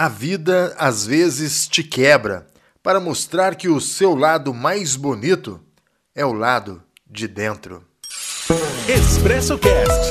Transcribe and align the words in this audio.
A 0.00 0.08
vida 0.08 0.74
às 0.78 1.04
vezes 1.04 1.68
te 1.68 1.84
quebra 1.84 2.46
para 2.82 2.98
mostrar 2.98 3.54
que 3.54 3.68
o 3.68 3.78
seu 3.78 4.14
lado 4.14 4.54
mais 4.54 4.96
bonito 4.96 5.60
é 6.14 6.24
o 6.24 6.32
lado 6.32 6.82
de 7.06 7.28
dentro. 7.28 7.84
Expresso 8.88 9.58
Cast. 9.58 10.10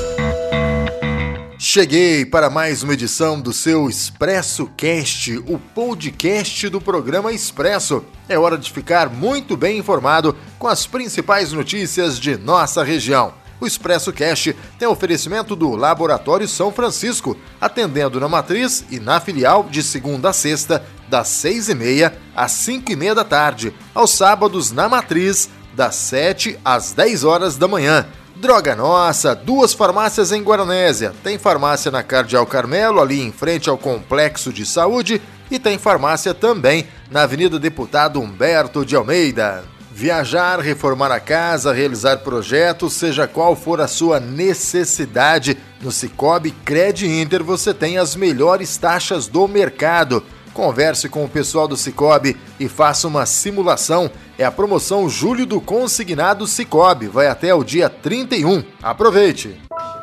Cheguei 1.58 2.24
para 2.24 2.52
mais 2.52 2.84
uma 2.84 2.94
edição 2.94 3.42
do 3.42 3.52
seu 3.52 3.90
Expresso 3.90 4.68
Cast, 4.78 5.36
o 5.48 5.58
podcast 5.58 6.70
do 6.70 6.80
programa 6.80 7.34
Expresso. 7.34 8.06
É 8.28 8.38
hora 8.38 8.60
de 8.60 8.72
ficar 8.72 9.10
muito 9.10 9.58
bem 9.58 9.80
informado 9.80 10.38
com 10.60 10.68
as 10.68 10.86
principais 10.86 11.52
notícias 11.52 12.20
de 12.20 12.38
nossa 12.38 12.84
região. 12.84 13.34
O 13.60 13.68
Expresso 13.68 14.14
Cash 14.14 14.54
tem 14.78 14.88
oferecimento 14.88 15.56
do 15.56 15.76
Laboratório 15.76 16.48
São 16.48 16.72
Francisco, 16.72 17.38
atendendo 17.60 18.20
na 18.20 18.28
matriz 18.30 18.86
e 18.90 19.00
na 19.00 19.20
filial 19.20 19.68
de 19.70 19.84
segunda 19.84 20.30
a 20.30 20.34
sexta, 20.34 20.84
das 21.08 21.28
seis 21.28 21.68
e 21.70 21.76
meia 21.76 22.14
às 22.36 22.52
cinco 22.52 22.92
e 22.92 22.96
meia 22.96 23.16
da 23.16 23.24
tarde, 23.24 23.74
aos 23.94 24.12
sábados 24.12 24.72
na 24.72 24.88
matriz, 24.88 25.50
das 25.74 25.96
sete 25.96 26.58
às 26.64 26.94
dez 26.94 27.24
horas 27.24 27.58
da 27.58 27.68
manhã. 27.68 28.06
Droga 28.36 28.74
Nossa, 28.74 29.36
duas 29.36 29.74
farmácias 29.74 30.32
em 30.32 30.42
Guaranésia. 30.42 31.14
Tem 31.22 31.38
farmácia 31.38 31.92
na 31.92 32.02
Cardeal 32.02 32.46
Carmelo, 32.46 33.02
ali 33.02 33.20
em 33.22 33.34
frente 33.34 33.70
ao 33.70 33.78
Complexo 33.78 34.54
de 34.54 34.66
Saúde, 34.66 35.22
e 35.52 35.60
tem 35.60 35.78
farmácia 35.78 36.34
também 36.34 36.88
na 37.12 37.24
Avenida 37.24 37.60
Deputado 37.60 38.22
Humberto 38.22 38.86
de 38.86 38.96
Almeida. 38.96 39.66
Viajar, 40.00 40.62
reformar 40.62 41.12
a 41.12 41.20
casa, 41.20 41.74
realizar 41.74 42.20
projetos, 42.20 42.94
seja 42.94 43.28
qual 43.28 43.54
for 43.54 43.82
a 43.82 43.88
sua 43.88 44.18
necessidade, 44.18 45.58
no 45.82 45.92
Cicobi 45.92 46.52
Cred 46.52 47.06
Inter 47.06 47.44
você 47.44 47.74
tem 47.74 47.98
as 47.98 48.16
melhores 48.16 48.78
taxas 48.78 49.28
do 49.28 49.46
mercado. 49.46 50.24
Converse 50.54 51.10
com 51.10 51.26
o 51.26 51.30
pessoal 51.30 51.68
do 51.68 51.76
Cicobi 51.76 52.38
e 52.58 52.70
faça 52.70 53.10
uma 53.10 53.26
simulação. 53.26 54.10
É 54.38 54.46
a 54.46 54.52
promoção 54.52 55.10
Julho 55.10 55.46
do 55.46 55.60
Consignado 55.60 56.48
Cicobi, 56.48 57.08
vai 57.08 57.28
até 57.28 57.54
o 57.54 57.62
dia 57.62 57.90
31. 57.90 58.64
Aproveite! 58.82 59.60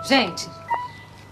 Gente, 0.06 0.46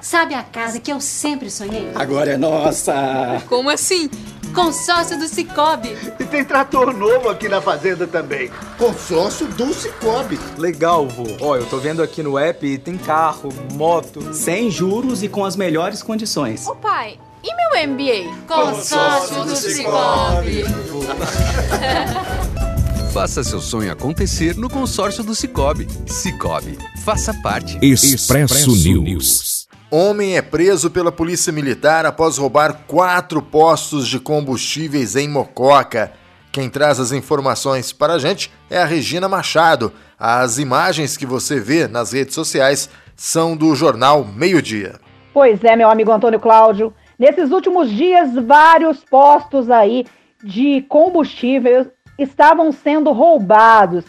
sabe 0.01 0.33
a 0.33 0.43
casa 0.43 0.81
que 0.81 0.91
eu 0.91 1.03
sempre 1.03 1.51
sonhei? 1.51 1.93
Agora 1.95 2.31
é 2.31 2.39
nossa! 2.39 3.43
Como 3.47 3.69
assim? 3.69 4.09
Consórcio 4.55 5.19
do 5.19 5.27
Cicobi. 5.27 5.97
E 6.19 6.25
tem 6.25 6.45
trator 6.45 6.97
novo 6.97 7.29
aqui 7.29 7.49
na 7.49 7.61
fazenda 7.61 8.07
também. 8.07 8.51
Consórcio 8.79 9.47
do 9.49 9.75
Cicobi. 9.75 10.39
Legal, 10.57 11.09
vô. 11.09 11.25
Ó, 11.41 11.57
eu 11.57 11.67
tô 11.67 11.79
vendo 11.79 12.03
aqui 12.03 12.23
no 12.23 12.39
app 12.39 12.65
e 12.65 12.79
tem 12.79 12.97
carro, 12.97 13.49
moto. 13.73 14.33
Sem 14.33 14.71
juros 14.71 15.23
e 15.23 15.29
com 15.29 15.45
as 15.45 15.57
melhores 15.57 16.03
condições. 16.03 16.67
Ô 16.67 16.77
pai, 16.77 17.19
e 17.43 17.55
meu 17.55 17.89
MBA? 17.89 18.33
Consórcio 18.47 19.45
do 19.45 19.57
Cicobi. 19.57 20.65
Faça 23.13 23.45
seu 23.45 23.61
sonho 23.61 23.93
acontecer 23.93 24.57
no 24.57 24.69
consórcio 24.69 25.23
do 25.23 25.37
Cicobi. 25.37 25.87
Cicobi, 26.05 26.77
faça 27.05 27.33
parte. 27.35 27.79
Expresso, 27.81 28.15
Expresso 28.15 28.75
News. 28.75 29.54
Homem 29.97 30.37
é 30.37 30.43
preso 30.43 30.91
pela 30.91 31.13
Polícia 31.13 31.53
Militar 31.53 32.05
após 32.05 32.37
roubar 32.37 32.81
quatro 32.85 33.41
postos 33.41 34.09
de 34.09 34.19
combustíveis 34.19 35.15
em 35.15 35.29
Mococa. 35.29 36.11
Quem 36.51 36.69
traz 36.69 36.99
as 36.99 37.13
informações 37.13 37.93
para 37.93 38.15
a 38.15 38.19
gente 38.19 38.53
é 38.69 38.77
a 38.77 38.85
Regina 38.85 39.29
Machado. 39.29 39.93
As 40.19 40.59
imagens 40.59 41.17
que 41.17 41.25
você 41.25 41.61
vê 41.61 41.87
nas 41.87 42.13
redes 42.13 42.35
sociais 42.35 42.91
são 43.15 43.57
do 43.57 43.73
jornal 43.77 44.25
Meio 44.25 44.61
Dia. 44.61 44.99
Pois 45.33 45.63
é, 45.63 45.77
meu 45.77 45.89
amigo 45.89 46.11
Antônio 46.11 46.41
Cláudio. 46.41 46.93
Nesses 47.17 47.53
últimos 47.53 47.89
dias, 47.89 48.35
vários 48.35 49.05
postos 49.05 49.71
aí 49.71 50.07
de 50.43 50.83
combustível 50.89 51.87
estavam 52.19 52.73
sendo 52.73 53.13
roubados. 53.13 54.05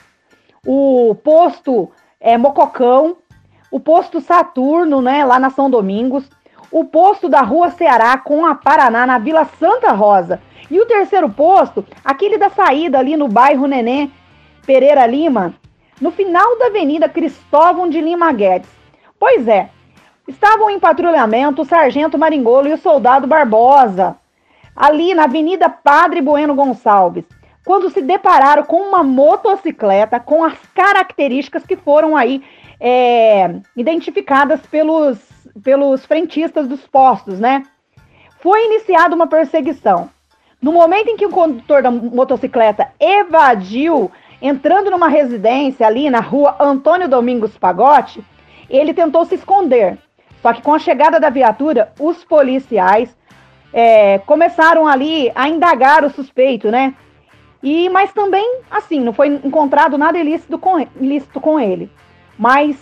O 0.66 1.14
posto 1.14 1.92
é, 2.20 2.40
Mococão 2.40 3.18
o 3.76 3.80
posto 3.82 4.22
Saturno, 4.22 5.02
né, 5.02 5.26
lá 5.26 5.38
na 5.38 5.50
São 5.50 5.70
Domingos, 5.70 6.24
o 6.72 6.86
posto 6.86 7.28
da 7.28 7.42
Rua 7.42 7.72
Ceará 7.72 8.18
com 8.18 8.46
a 8.46 8.56
Paraná, 8.56 9.06
na 9.06 9.18
Vila 9.18 9.44
Santa 9.60 9.92
Rosa. 9.92 10.40
E 10.72 10.80
o 10.80 10.86
terceiro 10.86 11.30
posto, 11.30 11.86
aquele 12.02 12.38
da 12.38 12.50
saída 12.50 13.00
ali 13.00 13.18
no 13.18 13.28
bairro 13.28 13.68
Nenê 13.68 14.10
Pereira 14.66 15.06
Lima, 15.06 15.56
no 16.00 16.10
final 16.10 16.58
da 16.58 16.68
Avenida 16.68 17.10
Cristóvão 17.10 17.90
de 17.90 18.00
Lima 18.00 18.32
Guedes. 18.32 18.70
Pois 19.20 19.46
é, 19.46 19.70
estavam 20.26 20.70
em 20.70 20.80
patrulhamento 20.80 21.64
o 21.64 21.66
Sargento 21.66 22.18
Maringolo 22.18 22.70
e 22.70 22.74
o 22.74 22.78
Soldado 22.78 23.28
Barbosa, 23.28 24.16
ali 24.74 25.14
na 25.14 25.26
Avenida 25.26 25.68
Padre 25.68 26.22
Bueno 26.22 26.56
Gonçalves, 26.56 27.26
quando 27.66 27.90
se 27.90 28.02
depararam 28.02 28.64
com 28.64 28.78
uma 28.78 29.04
motocicleta 29.04 30.18
com 30.18 30.46
as 30.46 30.54
características 30.74 31.66
que 31.66 31.76
foram 31.76 32.16
aí 32.16 32.42
é, 32.80 33.56
identificadas 33.76 34.62
pelos, 34.68 35.18
pelos 35.64 36.06
frentistas 36.06 36.68
dos 36.68 36.86
postos, 36.88 37.40
né? 37.40 37.64
Foi 38.40 38.66
iniciada 38.66 39.16
uma 39.16 39.28
perseguição. 39.28 40.10
No 40.62 40.72
momento 40.72 41.10
em 41.10 41.18
que 41.18 41.26
o 41.26 41.32
condutor 41.32 41.82
da 41.82 41.92
motocicleta 41.92 42.88
evadiu, 43.00 44.12
entrando 44.42 44.90
numa 44.90 45.08
residência 45.08 45.86
ali 45.86 46.10
na 46.10 46.20
rua 46.20 46.56
Antônio 46.60 47.08
Domingos 47.08 47.58
Pagote, 47.58 48.24
ele 48.70 48.94
tentou 48.94 49.26
se 49.26 49.36
esconder. 49.36 49.98
Só 50.42 50.54
que 50.54 50.62
com 50.62 50.74
a 50.74 50.80
chegada 50.80 51.20
da 51.20 51.30
viatura, 51.30 51.92
os 52.00 52.24
policiais 52.24 53.16
é, 53.74 54.20
começaram 54.20 54.88
ali 54.88 55.32
a 55.36 55.50
indagar 55.50 56.04
o 56.04 56.10
suspeito, 56.10 56.70
né? 56.70 56.94
E, 57.62 57.90
mas 57.90 58.14
também, 58.14 58.62
assim, 58.70 59.00
não 59.00 59.12
foi 59.12 59.28
encontrado 59.28 59.98
nada 59.98 60.20
ilícito 60.20 60.58
com, 60.60 60.80
ilícito 61.02 61.42
com 61.42 61.60
ele. 61.60 61.90
Mas 62.38 62.78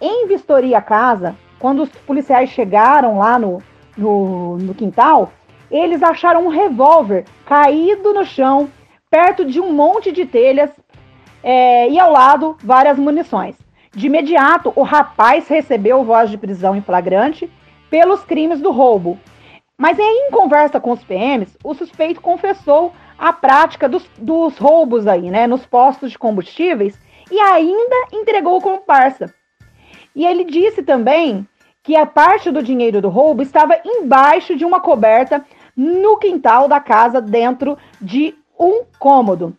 em 0.00 0.26
vistoria 0.26 0.80
casa, 0.80 1.36
quando 1.58 1.82
os 1.82 1.88
policiais 1.88 2.50
chegaram 2.50 3.18
lá 3.18 3.38
no, 3.38 3.62
no, 3.96 4.56
no 4.58 4.74
quintal, 4.74 5.32
eles 5.70 6.02
acharam 6.02 6.46
um 6.46 6.48
revólver 6.48 7.24
caído 7.44 8.12
no 8.12 8.24
chão, 8.24 8.68
perto 9.10 9.44
de 9.44 9.60
um 9.60 9.72
monte 9.72 10.12
de 10.12 10.24
telhas 10.24 10.70
é, 11.42 11.88
e 11.88 11.98
ao 11.98 12.12
lado 12.12 12.56
várias 12.62 12.98
munições. 12.98 13.56
De 13.92 14.06
imediato, 14.06 14.72
o 14.76 14.82
rapaz 14.82 15.48
recebeu 15.48 16.04
voz 16.04 16.30
de 16.30 16.38
prisão 16.38 16.76
em 16.76 16.80
flagrante 16.80 17.50
pelos 17.90 18.22
crimes 18.22 18.60
do 18.60 18.70
roubo. 18.70 19.18
Mas 19.76 19.98
em 19.98 20.30
conversa 20.30 20.80
com 20.80 20.90
os 20.90 21.02
PMs, 21.04 21.56
o 21.64 21.74
suspeito 21.74 22.20
confessou 22.20 22.92
a 23.18 23.32
prática 23.32 23.88
dos, 23.88 24.08
dos 24.18 24.56
roubos 24.58 25.06
aí, 25.06 25.30
né, 25.30 25.46
nos 25.46 25.64
postos 25.66 26.10
de 26.10 26.18
combustíveis 26.18 26.98
e 27.30 27.38
ainda 27.38 27.96
entregou 28.12 28.56
o 28.56 28.62
comparsa. 28.62 29.32
E 30.14 30.26
ele 30.26 30.44
disse 30.44 30.82
também 30.82 31.46
que 31.82 31.96
a 31.96 32.04
parte 32.04 32.50
do 32.50 32.62
dinheiro 32.62 33.00
do 33.00 33.08
roubo 33.08 33.42
estava 33.42 33.80
embaixo 33.84 34.56
de 34.56 34.64
uma 34.64 34.80
coberta 34.80 35.44
no 35.76 36.16
quintal 36.18 36.68
da 36.68 36.80
casa, 36.80 37.20
dentro 37.20 37.78
de 38.00 38.34
um 38.58 38.82
cômodo. 38.98 39.56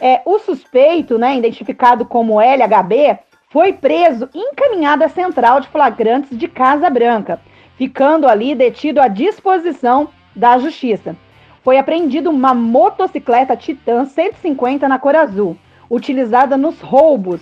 É, 0.00 0.22
o 0.24 0.38
suspeito, 0.38 1.18
né, 1.18 1.36
identificado 1.36 2.04
como 2.04 2.40
LHB, 2.40 3.18
foi 3.50 3.72
preso 3.72 4.28
e 4.34 4.38
encaminhado 4.38 5.04
à 5.04 5.08
central 5.08 5.60
de 5.60 5.68
flagrantes 5.68 6.36
de 6.36 6.46
Casa 6.46 6.88
Branca, 6.88 7.40
ficando 7.76 8.28
ali 8.28 8.54
detido 8.54 9.00
à 9.00 9.08
disposição 9.08 10.08
da 10.34 10.58
justiça. 10.58 11.16
Foi 11.64 11.78
apreendida 11.78 12.30
uma 12.30 12.54
motocicleta 12.54 13.56
Titan 13.56 14.04
150 14.04 14.86
na 14.86 14.98
cor 14.98 15.16
azul 15.16 15.56
utilizada 15.90 16.56
nos 16.56 16.80
roubos, 16.80 17.40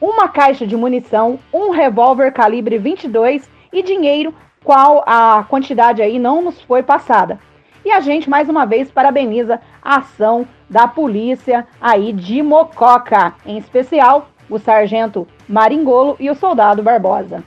uma 0.00 0.28
caixa 0.28 0.66
de 0.66 0.76
munição, 0.76 1.38
um 1.52 1.70
revólver 1.70 2.32
calibre 2.32 2.78
22 2.78 3.48
e 3.72 3.82
dinheiro, 3.82 4.34
qual 4.62 5.02
a 5.06 5.44
quantidade 5.48 6.02
aí 6.02 6.18
não 6.18 6.42
nos 6.42 6.60
foi 6.62 6.82
passada. 6.82 7.38
E 7.84 7.90
a 7.90 8.00
gente 8.00 8.30
mais 8.30 8.48
uma 8.48 8.64
vez 8.64 8.90
parabeniza 8.90 9.60
a 9.82 9.98
ação 9.98 10.46
da 10.68 10.88
polícia 10.88 11.66
aí 11.80 12.12
de 12.12 12.42
Mococa, 12.42 13.34
em 13.44 13.58
especial 13.58 14.28
o 14.48 14.58
sargento 14.58 15.26
Maringolo 15.48 16.16
e 16.18 16.30
o 16.30 16.34
soldado 16.34 16.82
Barbosa. 16.82 17.42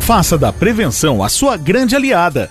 Faça 0.00 0.36
da 0.36 0.52
prevenção 0.52 1.22
a 1.22 1.28
sua 1.28 1.56
grande 1.56 1.94
aliada. 1.94 2.50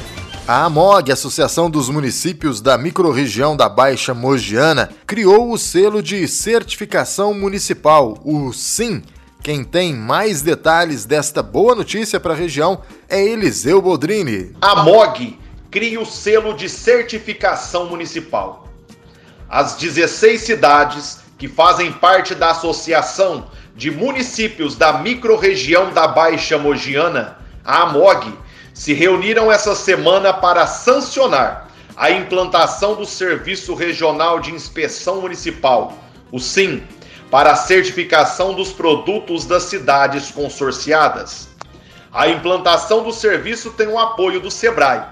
A 0.47 0.65
AMOG, 0.65 1.11
Associação 1.11 1.69
dos 1.69 1.87
Municípios 1.87 2.61
da 2.61 2.75
Microrregião 2.75 3.55
da 3.55 3.69
Baixa 3.69 4.11
Mogiana, 4.11 4.89
criou 5.05 5.51
o 5.51 5.57
selo 5.57 6.01
de 6.01 6.27
certificação 6.27 7.31
municipal, 7.31 8.17
o 8.25 8.51
SIM. 8.51 9.03
Quem 9.43 9.63
tem 9.63 9.93
mais 9.95 10.41
detalhes 10.41 11.05
desta 11.05 11.43
boa 11.43 11.75
notícia 11.75 12.19
para 12.19 12.33
a 12.33 12.35
região 12.35 12.81
é 13.07 13.23
Eliseu 13.23 13.79
Boldrini. 13.81 14.55
A 14.59 14.81
AMOG 14.81 15.39
cria 15.69 16.01
o 16.01 16.05
selo 16.07 16.55
de 16.55 16.67
certificação 16.67 17.85
municipal. 17.85 18.67
As 19.47 19.75
16 19.75 20.41
cidades 20.41 21.19
que 21.37 21.47
fazem 21.47 21.91
parte 21.91 22.33
da 22.33 22.49
Associação 22.49 23.45
de 23.75 23.91
Municípios 23.91 24.75
da 24.75 24.93
Microrregião 24.93 25.93
da 25.93 26.07
Baixa 26.07 26.57
Mogiana, 26.57 27.37
a 27.63 27.83
AMOG, 27.83 28.33
se 28.73 28.93
reuniram 28.93 29.51
essa 29.51 29.75
semana 29.75 30.33
para 30.33 30.65
sancionar 30.65 31.67
a 31.95 32.09
implantação 32.09 32.95
do 32.95 33.05
Serviço 33.05 33.75
Regional 33.75 34.39
de 34.39 34.51
Inspeção 34.51 35.21
Municipal, 35.21 35.93
o 36.31 36.39
SIM, 36.39 36.83
para 37.29 37.51
a 37.51 37.55
certificação 37.55 38.53
dos 38.53 38.71
produtos 38.71 39.45
das 39.45 39.63
cidades 39.63 40.31
consorciadas. 40.31 41.49
A 42.11 42.27
implantação 42.27 43.03
do 43.03 43.11
serviço 43.11 43.71
tem 43.71 43.87
o 43.87 43.99
apoio 43.99 44.41
do 44.41 44.51
SEBRAE. 44.51 45.03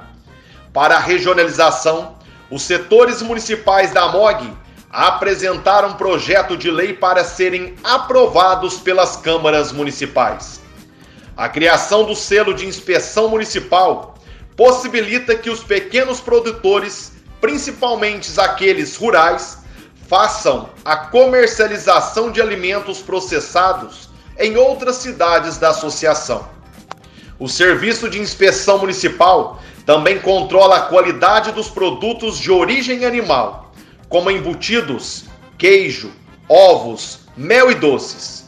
Para 0.73 0.95
a 0.97 0.99
regionalização, 0.99 2.15
os 2.51 2.61
setores 2.61 3.21
municipais 3.21 3.91
da 3.91 4.09
MOG 4.09 4.51
apresentaram 4.89 5.89
um 5.89 5.93
projeto 5.93 6.57
de 6.57 6.69
lei 6.71 6.93
para 6.93 7.23
serem 7.23 7.75
aprovados 7.83 8.79
pelas 8.79 9.15
câmaras 9.15 9.71
municipais. 9.71 10.58
A 11.39 11.47
criação 11.47 12.03
do 12.03 12.17
selo 12.17 12.53
de 12.53 12.65
inspeção 12.65 13.29
municipal 13.29 14.15
possibilita 14.57 15.37
que 15.37 15.49
os 15.49 15.63
pequenos 15.63 16.19
produtores, 16.19 17.13
principalmente 17.39 18.29
aqueles 18.37 18.97
rurais, 18.97 19.59
façam 20.09 20.69
a 20.83 20.97
comercialização 20.97 22.29
de 22.29 22.41
alimentos 22.41 22.99
processados 22.99 24.09
em 24.37 24.57
outras 24.57 24.97
cidades 24.97 25.57
da 25.57 25.69
associação. 25.69 26.45
O 27.39 27.47
Serviço 27.47 28.09
de 28.09 28.19
Inspeção 28.19 28.77
Municipal 28.79 29.61
também 29.85 30.19
controla 30.19 30.75
a 30.75 30.81
qualidade 30.87 31.53
dos 31.53 31.69
produtos 31.69 32.37
de 32.37 32.51
origem 32.51 33.05
animal, 33.05 33.71
como 34.09 34.29
embutidos, 34.29 35.23
queijo, 35.57 36.11
ovos, 36.49 37.19
mel 37.37 37.71
e 37.71 37.75
doces 37.75 38.38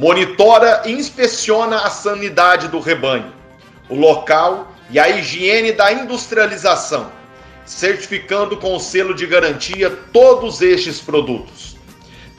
monitora 0.00 0.84
e 0.86 0.92
inspeciona 0.92 1.82
a 1.82 1.90
sanidade 1.90 2.68
do 2.68 2.80
rebanho, 2.80 3.34
o 3.86 3.94
local 3.94 4.72
e 4.88 4.98
a 4.98 5.10
higiene 5.10 5.72
da 5.72 5.92
industrialização, 5.92 7.12
certificando 7.66 8.56
com 8.56 8.74
o 8.74 8.80
selo 8.80 9.14
de 9.14 9.26
garantia 9.26 9.90
todos 10.10 10.62
estes 10.62 11.00
produtos. 11.00 11.76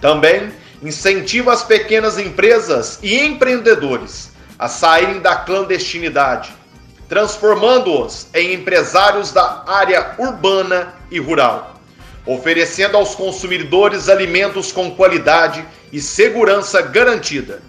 Também 0.02 0.52
incentiva 0.82 1.54
as 1.54 1.64
pequenas 1.64 2.18
empresas 2.18 2.98
e 3.04 3.20
empreendedores 3.20 4.32
a 4.58 4.68
saírem 4.68 5.20
da 5.20 5.36
clandestinidade, 5.36 6.52
transformando-os 7.08 8.26
em 8.34 8.56
empresários 8.56 9.32
da 9.32 9.64
área 9.68 10.16
urbana 10.18 10.96
e 11.12 11.20
rural, 11.20 11.71
oferecendo 12.26 12.98
aos 12.98 13.16
consumidores 13.16 14.10
alimentos 14.10 14.72
com 14.72 14.92
qualidade 14.92 15.66
e 15.92 16.00
segurança 16.00 16.82
garantida. 16.82 17.62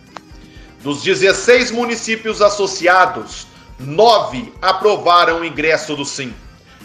Dos 0.83 1.03
16 1.03 1.71
municípios 1.71 2.43
associados, 2.43 3.47
nove 3.79 4.53
aprovaram 4.61 5.41
o 5.41 5.45
ingresso 5.45 5.95
do 5.95 6.05
Sim. 6.05 6.35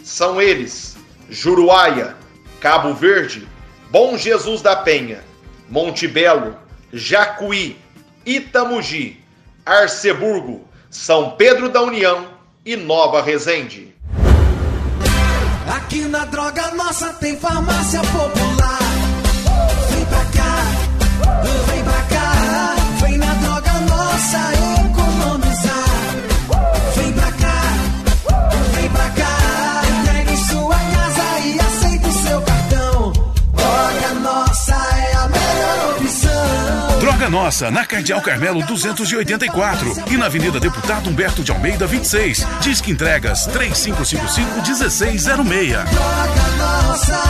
São 0.04 0.42
eles: 0.42 0.96
Juruáia, 1.30 2.16
Cabo 2.60 2.94
Verde, 2.94 3.48
Bom 3.90 4.18
Jesus 4.18 4.62
da 4.62 4.76
Penha, 4.76 5.24
Monte 5.70 6.08
Belo, 6.08 6.56
Jacuí, 6.94 7.78
Itamugi, 8.26 9.24
Arceburgo, 9.66 10.68
São 10.90 11.32
Pedro 11.32 11.70
da 11.70 11.82
União 11.82 12.28
e 12.66 12.76
Nova 12.76 13.22
Resende. 13.22 13.87
Aqui 15.68 16.02
na 16.08 16.26
Droga 16.26 16.72
Nossa 16.76 17.14
tem 17.14 17.36
farmácia 17.38 18.02
popular. 18.02 18.87
Nossa, 37.38 37.70
na 37.70 37.86
Cardeal 37.86 38.20
Carmelo 38.20 38.66
284 38.66 39.94
e 40.12 40.18
na 40.18 40.26
Avenida 40.26 40.60
Deputado 40.60 41.08
Humberto 41.08 41.44
de 41.44 41.52
Almeida 41.52 41.86
26. 41.86 42.44
Disque 42.62 42.90
entregas 42.90 43.46
3555 43.46 44.56
1606. 44.64 45.24
Droga 45.86 46.48
nossa. 46.58 47.22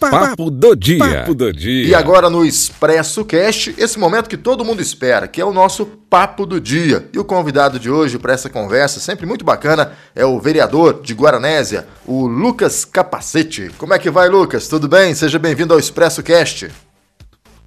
Papo 0.00 0.50
do 0.50 0.74
dia. 0.74 0.98
Papo 0.98 1.34
do 1.34 1.52
dia. 1.52 1.88
E 1.88 1.94
agora 1.94 2.30
no 2.30 2.42
Expresso 2.42 3.22
Cast, 3.22 3.74
esse 3.76 3.98
momento 3.98 4.30
que 4.30 4.36
todo 4.36 4.64
mundo 4.64 4.80
espera, 4.80 5.28
que 5.28 5.42
é 5.42 5.44
o 5.44 5.52
nosso 5.52 5.84
Papo 6.08 6.46
do 6.46 6.58
Dia. 6.58 7.06
E 7.12 7.18
o 7.18 7.24
convidado 7.24 7.78
de 7.78 7.90
hoje 7.90 8.18
para 8.18 8.32
essa 8.32 8.48
conversa, 8.48 8.98
sempre 8.98 9.26
muito 9.26 9.44
bacana, 9.44 9.92
é 10.14 10.24
o 10.24 10.40
vereador 10.40 11.02
de 11.02 11.12
Guaranésia, 11.12 11.86
o 12.06 12.26
Lucas 12.26 12.86
Capacete. 12.86 13.70
Como 13.76 13.92
é 13.92 13.98
que 13.98 14.10
vai, 14.10 14.28
Lucas? 14.28 14.68
Tudo 14.68 14.88
bem? 14.88 15.14
Seja 15.14 15.38
bem-vindo 15.38 15.74
ao 15.74 15.78
Expresso 15.78 16.22
Cast. 16.22 16.70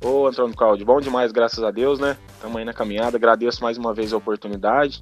Ô, 0.02 0.28
Antônio 0.28 0.56
Cláudio, 0.56 0.86
bom 0.86 1.02
demais, 1.02 1.32
graças 1.32 1.62
a 1.62 1.72
Deus, 1.72 2.00
né? 2.00 2.16
Estamos 2.36 2.56
aí 2.56 2.64
na 2.64 2.74
caminhada, 2.74 3.18
agradeço 3.18 3.62
mais 3.62 3.78
uma 3.78 3.94
vez 3.94 4.14
a 4.14 4.18
oportunidade 4.18 5.02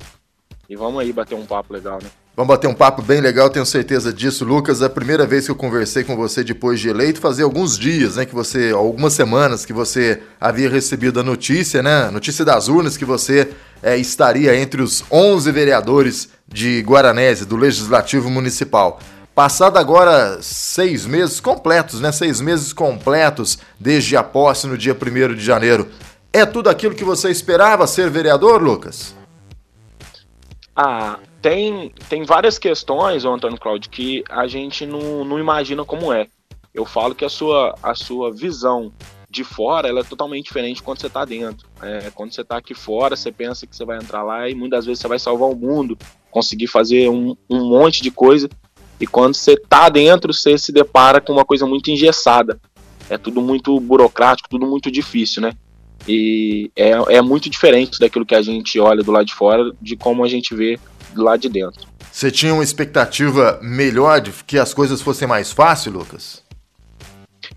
e 0.68 0.76
vamos 0.76 1.00
aí 1.00 1.14
bater 1.14 1.36
um 1.36 1.46
papo 1.46 1.72
legal, 1.72 2.00
né? 2.02 2.10
Vamos 2.36 2.50
bater 2.50 2.68
um 2.68 2.74
papo 2.74 3.02
bem 3.02 3.22
legal, 3.22 3.50
tenho 3.50 3.66
certeza 3.66 4.12
disso, 4.12 4.46
Lucas. 4.46 4.82
É 4.82 4.86
a 4.86 4.90
primeira 4.90 5.26
vez 5.26 5.46
que 5.46 5.52
eu 5.52 5.56
conversei 5.56 6.04
com 6.04 6.16
você 6.16 6.44
depois 6.44 6.80
de 6.80 6.90
eleito, 6.90 7.20
fazia 7.20 7.46
alguns 7.46 7.78
dias, 7.78 8.16
né, 8.16 8.26
que 8.26 8.34
você, 8.34 8.72
algumas 8.72 9.14
semanas 9.14 9.66
que 9.66 9.74
você 9.74 10.22
havia 10.40 10.70
recebido 10.70 11.20
a 11.20 11.24
notícia, 11.24 11.82
né, 11.82 12.12
notícia 12.12 12.46
das 12.46 12.68
urnas 12.68 12.96
que 12.96 13.06
você 13.06 13.52
é, 13.82 13.98
estaria 13.98 14.56
entre 14.56 14.82
os 14.82 15.04
11 15.12 15.52
vereadores 15.52 16.30
de 16.48 16.82
Guaranese, 16.82 17.46
do 17.46 17.56
Legislativo 17.56 18.30
Municipal. 18.30 19.00
Passado 19.38 19.78
agora 19.78 20.42
seis 20.42 21.06
meses 21.06 21.40
completos, 21.40 22.02
né, 22.02 22.12
seis 22.12 22.42
meses 22.42 22.74
completos 22.74 23.60
desde 23.80 24.18
a 24.18 24.24
posse 24.24 24.66
no 24.66 24.76
dia 24.76 24.98
1 25.00 25.36
de 25.36 25.46
janeiro. 25.46 25.92
É 26.34 26.44
tudo 26.44 26.72
aquilo 26.72 26.96
que 26.96 27.04
você 27.04 27.30
esperava 27.30 27.86
ser 27.86 28.10
vereador, 28.10 28.60
Lucas? 28.60 29.16
Ah, 30.76 31.20
tem, 31.40 31.94
tem 32.10 32.24
várias 32.24 32.58
questões, 32.58 33.26
Antônio 33.26 33.60
Cláudio, 33.60 33.92
que 33.92 34.24
a 34.28 34.48
gente 34.48 34.88
não, 34.88 35.24
não 35.24 35.38
imagina 35.38 35.86
como 35.86 36.12
é. 36.12 36.26
Eu 36.74 36.84
falo 36.84 37.14
que 37.14 37.24
a 37.24 37.30
sua, 37.30 37.76
a 37.84 37.94
sua 37.94 38.34
visão 38.34 38.92
de 39.30 39.44
fora 39.44 39.88
ela 39.88 40.00
é 40.00 40.04
totalmente 40.04 40.46
diferente 40.46 40.82
quando 40.82 41.00
você 41.00 41.06
está 41.06 41.24
dentro. 41.26 41.70
É, 41.80 42.10
quando 42.10 42.34
você 42.34 42.42
está 42.42 42.58
aqui 42.58 42.74
fora, 42.74 43.16
você 43.16 43.32
pensa 43.32 43.68
que 43.68 43.76
você 43.76 43.86
vai 43.86 44.00
entrar 44.00 44.24
lá 44.24 44.50
e 44.50 44.56
muitas 44.56 44.88
vezes 44.88 45.00
você 45.00 45.08
vai 45.08 45.20
salvar 45.20 45.48
o 45.48 45.56
mundo, 45.56 45.96
conseguir 46.32 46.66
fazer 46.66 47.08
um, 47.08 47.38
um 47.48 47.70
monte 47.70 48.02
de 48.02 48.10
coisa. 48.10 48.50
E 49.00 49.06
quando 49.06 49.36
você 49.36 49.54
está 49.54 49.90
dentro, 49.90 50.34
você 50.34 50.58
se 50.58 50.72
depara 50.72 51.22
com 51.22 51.34
uma 51.34 51.46
coisa 51.46 51.66
muito 51.66 51.92
engessada. 51.92 52.60
É 53.10 53.18
tudo 53.18 53.42
muito 53.42 53.80
burocrático, 53.80 54.50
tudo 54.50 54.66
muito 54.66 54.92
difícil, 54.92 55.42
né? 55.42 55.54
E 56.08 56.72
é, 56.76 56.92
é 57.16 57.22
muito 57.22 57.50
diferente 57.50 58.00
daquilo 58.00 58.26
que 58.26 58.36
a 58.36 58.42
gente 58.42 58.80
olha 58.80 59.04
do 59.04 59.12
lado 59.12 59.26
de 59.26 59.34
fora, 59.34 59.72
de 59.82 59.96
como 59.96 60.24
a 60.24 60.28
gente 60.28 60.56
vê 60.56 60.80
lá 61.16 61.38
de 61.38 61.50
dentro. 61.50 61.86
Você 62.12 62.32
tinha 62.32 62.54
uma 62.54 62.64
expectativa 62.64 63.60
melhor 63.62 64.20
de 64.20 64.32
que 64.46 64.58
as 64.58 64.74
coisas 64.74 65.02
fossem 65.02 65.28
mais 65.28 65.52
fáceis, 65.52 65.94
Lucas? 65.94 66.44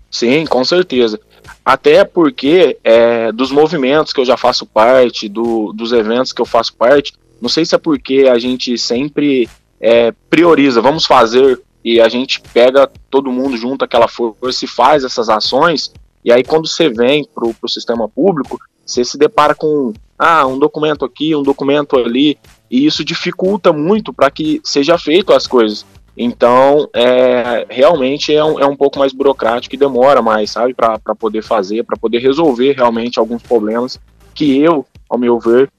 Sim, 0.09 0.45
com 0.45 0.63
certeza. 0.63 1.19
Até 1.65 2.03
porque 2.03 2.77
é, 2.83 3.31
dos 3.31 3.51
movimentos 3.51 4.13
que 4.13 4.19
eu 4.19 4.25
já 4.25 4.37
faço 4.37 4.65
parte, 4.65 5.27
do, 5.27 5.71
dos 5.73 5.91
eventos 5.91 6.33
que 6.33 6.41
eu 6.41 6.45
faço 6.45 6.75
parte, 6.75 7.13
não 7.41 7.49
sei 7.49 7.65
se 7.65 7.73
é 7.73 7.77
porque 7.77 8.27
a 8.31 8.37
gente 8.37 8.77
sempre 8.77 9.49
é, 9.81 10.13
prioriza, 10.29 10.81
vamos 10.81 11.05
fazer, 11.05 11.61
e 11.83 11.99
a 11.99 12.07
gente 12.07 12.39
pega 12.39 12.89
todo 13.09 13.31
mundo 13.31 13.57
junto, 13.57 13.83
aquela 13.83 14.07
força 14.07 14.63
e 14.63 14.67
faz 14.67 15.03
essas 15.03 15.27
ações, 15.29 15.91
e 16.23 16.31
aí 16.31 16.43
quando 16.43 16.67
você 16.67 16.89
vem 16.89 17.27
para 17.33 17.47
o 17.47 17.69
sistema 17.69 18.07
público, 18.07 18.59
você 18.85 19.03
se 19.03 19.17
depara 19.17 19.55
com 19.55 19.93
ah, 20.17 20.45
um 20.45 20.59
documento 20.59 21.03
aqui, 21.03 21.35
um 21.35 21.41
documento 21.41 21.97
ali, 21.97 22.37
e 22.69 22.85
isso 22.85 23.03
dificulta 23.03 23.73
muito 23.73 24.13
para 24.13 24.29
que 24.29 24.61
seja 24.63 24.97
feito 24.97 25.33
as 25.33 25.47
coisas. 25.47 25.85
Então, 26.15 26.89
é, 26.93 27.65
realmente 27.69 28.35
é 28.35 28.43
um, 28.43 28.59
é 28.59 28.65
um 28.65 28.75
pouco 28.75 28.99
mais 28.99 29.13
burocrático 29.13 29.73
e 29.73 29.77
demora 29.77 30.21
mais, 30.21 30.51
sabe, 30.51 30.73
para 30.73 30.99
poder 31.17 31.41
fazer, 31.41 31.83
para 31.83 31.97
poder 31.97 32.19
resolver 32.19 32.73
realmente 32.73 33.17
alguns 33.17 33.41
problemas 33.41 33.99
que 34.35 34.59
eu, 34.59 34.85
ao 35.09 35.17
meu 35.17 35.39
ver, 35.39 35.71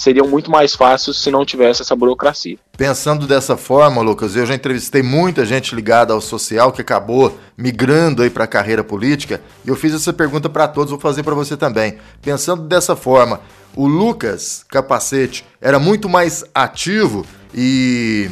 seriam 0.00 0.26
muito 0.26 0.50
mais 0.50 0.74
fáceis 0.74 1.18
se 1.18 1.30
não 1.30 1.44
tivesse 1.44 1.82
essa 1.82 1.94
burocracia. 1.94 2.56
Pensando 2.74 3.26
dessa 3.26 3.54
forma, 3.54 4.00
Lucas, 4.00 4.34
eu 4.34 4.46
já 4.46 4.54
entrevistei 4.54 5.02
muita 5.02 5.44
gente 5.44 5.74
ligada 5.74 6.14
ao 6.14 6.22
social 6.22 6.72
que 6.72 6.80
acabou 6.80 7.38
migrando 7.54 8.22
aí 8.22 8.30
para 8.30 8.44
a 8.44 8.46
carreira 8.46 8.82
política, 8.82 9.42
e 9.62 9.68
eu 9.68 9.76
fiz 9.76 9.92
essa 9.92 10.10
pergunta 10.10 10.48
para 10.48 10.66
todos, 10.66 10.90
vou 10.90 10.98
fazer 10.98 11.22
para 11.22 11.34
você 11.34 11.54
também. 11.54 11.98
Pensando 12.22 12.62
dessa 12.62 12.96
forma, 12.96 13.42
o 13.76 13.86
Lucas 13.86 14.64
Capacete 14.70 15.44
era 15.60 15.78
muito 15.78 16.08
mais 16.08 16.46
ativo 16.54 17.26
e, 17.54 18.30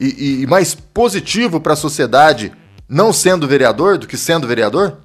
e, 0.00 0.40
e 0.40 0.46
mais 0.46 0.74
positivo 0.74 1.60
para 1.60 1.74
a 1.74 1.76
sociedade 1.76 2.50
não 2.88 3.12
sendo 3.12 3.46
vereador 3.46 3.98
do 3.98 4.06
que 4.06 4.16
sendo 4.16 4.46
vereador? 4.46 4.96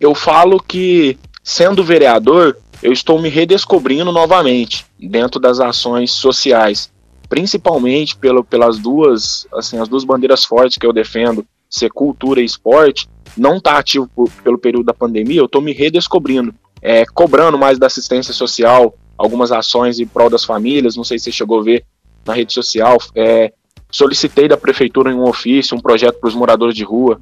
Eu 0.00 0.12
falo 0.12 0.60
que 0.60 1.16
sendo 1.40 1.84
vereador, 1.84 2.56
eu 2.82 2.92
estou 2.92 3.20
me 3.20 3.28
redescobrindo 3.28 4.10
novamente 4.10 4.86
dentro 4.98 5.38
das 5.38 5.60
ações 5.60 6.12
sociais, 6.12 6.90
principalmente 7.28 8.16
pelo, 8.16 8.42
pelas 8.42 8.78
duas, 8.78 9.46
assim, 9.54 9.78
as 9.78 9.88
duas 9.88 10.04
bandeiras 10.04 10.44
fortes 10.44 10.78
que 10.78 10.86
eu 10.86 10.92
defendo, 10.92 11.46
ser 11.68 11.90
cultura 11.90 12.40
e 12.40 12.44
esporte, 12.44 13.08
não 13.36 13.58
está 13.58 13.78
ativo 13.78 14.08
por, 14.14 14.30
pelo 14.42 14.58
período 14.58 14.86
da 14.86 14.94
pandemia, 14.94 15.40
eu 15.40 15.44
estou 15.44 15.60
me 15.60 15.72
redescobrindo, 15.72 16.54
é, 16.82 17.04
cobrando 17.06 17.58
mais 17.58 17.78
da 17.78 17.86
assistência 17.86 18.32
social, 18.32 18.94
algumas 19.16 19.52
ações 19.52 20.00
em 20.00 20.06
prol 20.06 20.30
das 20.30 20.44
famílias, 20.44 20.96
não 20.96 21.04
sei 21.04 21.18
se 21.18 21.26
você 21.26 21.32
chegou 21.32 21.60
a 21.60 21.62
ver 21.62 21.84
na 22.26 22.32
rede 22.32 22.52
social, 22.52 22.98
é, 23.14 23.52
solicitei 23.90 24.48
da 24.48 24.56
prefeitura 24.56 25.12
em 25.12 25.14
um 25.14 25.28
ofício 25.28 25.76
um 25.76 25.80
projeto 25.80 26.18
para 26.18 26.28
os 26.28 26.34
moradores 26.34 26.74
de 26.74 26.84
rua, 26.84 27.20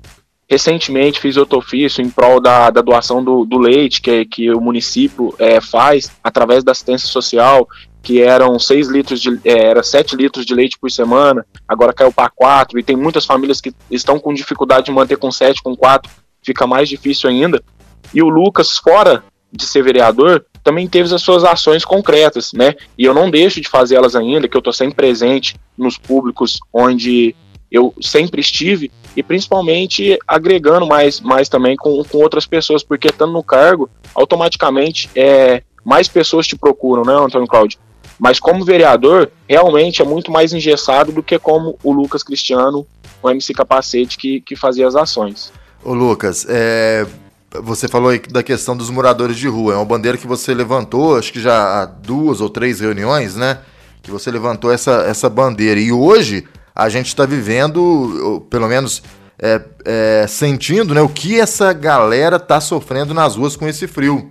Recentemente 0.48 1.20
fiz 1.20 1.36
outro 1.36 1.58
ofício 1.58 2.02
em 2.02 2.08
prol 2.08 2.40
da, 2.40 2.70
da 2.70 2.80
doação 2.80 3.22
do, 3.22 3.44
do 3.44 3.58
leite 3.58 4.00
que, 4.00 4.24
que 4.24 4.50
o 4.50 4.60
município 4.60 5.34
é, 5.38 5.60
faz 5.60 6.10
através 6.24 6.64
da 6.64 6.72
assistência 6.72 7.06
social, 7.06 7.68
que 8.02 8.22
eram 8.22 8.58
6 8.58 8.88
litros 8.88 9.20
de 9.20 9.38
é, 9.44 9.66
era 9.66 9.82
7 9.82 10.16
litros 10.16 10.46
de 10.46 10.54
leite 10.54 10.78
por 10.78 10.90
semana, 10.90 11.44
agora 11.68 11.92
caiu 11.92 12.10
para 12.10 12.30
4, 12.30 12.78
e 12.78 12.82
tem 12.82 12.96
muitas 12.96 13.26
famílias 13.26 13.60
que 13.60 13.74
estão 13.90 14.18
com 14.18 14.32
dificuldade 14.32 14.86
de 14.86 14.92
manter 14.92 15.18
com 15.18 15.30
7, 15.30 15.62
com 15.62 15.76
4, 15.76 16.10
fica 16.42 16.66
mais 16.66 16.88
difícil 16.88 17.28
ainda. 17.28 17.62
E 18.14 18.22
o 18.22 18.28
Lucas, 18.30 18.78
fora 18.78 19.22
de 19.52 19.66
ser 19.66 19.82
vereador, 19.82 20.46
também 20.64 20.88
teve 20.88 21.14
as 21.14 21.22
suas 21.22 21.44
ações 21.44 21.84
concretas, 21.84 22.54
né? 22.54 22.74
E 22.96 23.04
eu 23.04 23.12
não 23.12 23.30
deixo 23.30 23.60
de 23.60 23.68
fazê-las 23.68 24.16
ainda, 24.16 24.48
que 24.48 24.56
eu 24.56 24.60
estou 24.60 24.72
sempre 24.72 24.94
presente 24.94 25.56
nos 25.76 25.98
públicos 25.98 26.58
onde 26.72 27.34
eu 27.70 27.94
sempre 28.00 28.40
estive 28.40 28.90
e 29.18 29.22
principalmente 29.24 30.16
agregando 30.28 30.86
mais, 30.86 31.20
mais 31.20 31.48
também 31.48 31.74
com, 31.74 32.04
com 32.04 32.18
outras 32.18 32.46
pessoas, 32.46 32.84
porque 32.84 33.08
estando 33.08 33.32
no 33.32 33.42
cargo, 33.42 33.90
automaticamente 34.14 35.10
é, 35.12 35.64
mais 35.84 36.06
pessoas 36.06 36.46
te 36.46 36.54
procuram, 36.56 37.02
né, 37.02 37.14
Antônio 37.14 37.48
Cláudio? 37.48 37.80
Mas 38.16 38.38
como 38.38 38.64
vereador, 38.64 39.28
realmente 39.48 40.00
é 40.00 40.04
muito 40.04 40.30
mais 40.30 40.52
engessado 40.52 41.10
do 41.10 41.20
que 41.20 41.36
como 41.36 41.76
o 41.82 41.92
Lucas 41.92 42.22
Cristiano, 42.22 42.86
o 43.20 43.28
MC 43.28 43.52
Capacete, 43.52 44.16
que, 44.16 44.40
que 44.40 44.54
fazia 44.54 44.86
as 44.86 44.94
ações. 44.94 45.52
Ô 45.82 45.94
Lucas, 45.94 46.46
é, 46.48 47.04
você 47.60 47.88
falou 47.88 48.10
aí 48.10 48.20
da 48.20 48.44
questão 48.44 48.76
dos 48.76 48.88
moradores 48.88 49.36
de 49.36 49.48
rua. 49.48 49.72
É 49.72 49.76
uma 49.76 49.84
bandeira 49.84 50.16
que 50.16 50.28
você 50.28 50.54
levantou, 50.54 51.16
acho 51.16 51.32
que 51.32 51.40
já 51.40 51.82
há 51.82 51.86
duas 51.86 52.40
ou 52.40 52.48
três 52.48 52.78
reuniões, 52.78 53.34
né? 53.34 53.58
Que 54.00 54.12
você 54.12 54.30
levantou 54.30 54.70
essa, 54.70 55.02
essa 55.08 55.28
bandeira. 55.28 55.80
E 55.80 55.90
hoje 55.90 56.46
a 56.78 56.88
gente 56.88 57.08
está 57.08 57.26
vivendo, 57.26 58.46
pelo 58.48 58.68
menos 58.68 59.02
é, 59.36 59.60
é, 59.84 60.26
sentindo, 60.28 60.94
né, 60.94 61.02
o 61.02 61.08
que 61.08 61.40
essa 61.40 61.72
galera 61.72 62.36
está 62.36 62.60
sofrendo 62.60 63.12
nas 63.12 63.34
ruas 63.34 63.56
com 63.56 63.66
esse 63.66 63.88
frio. 63.88 64.30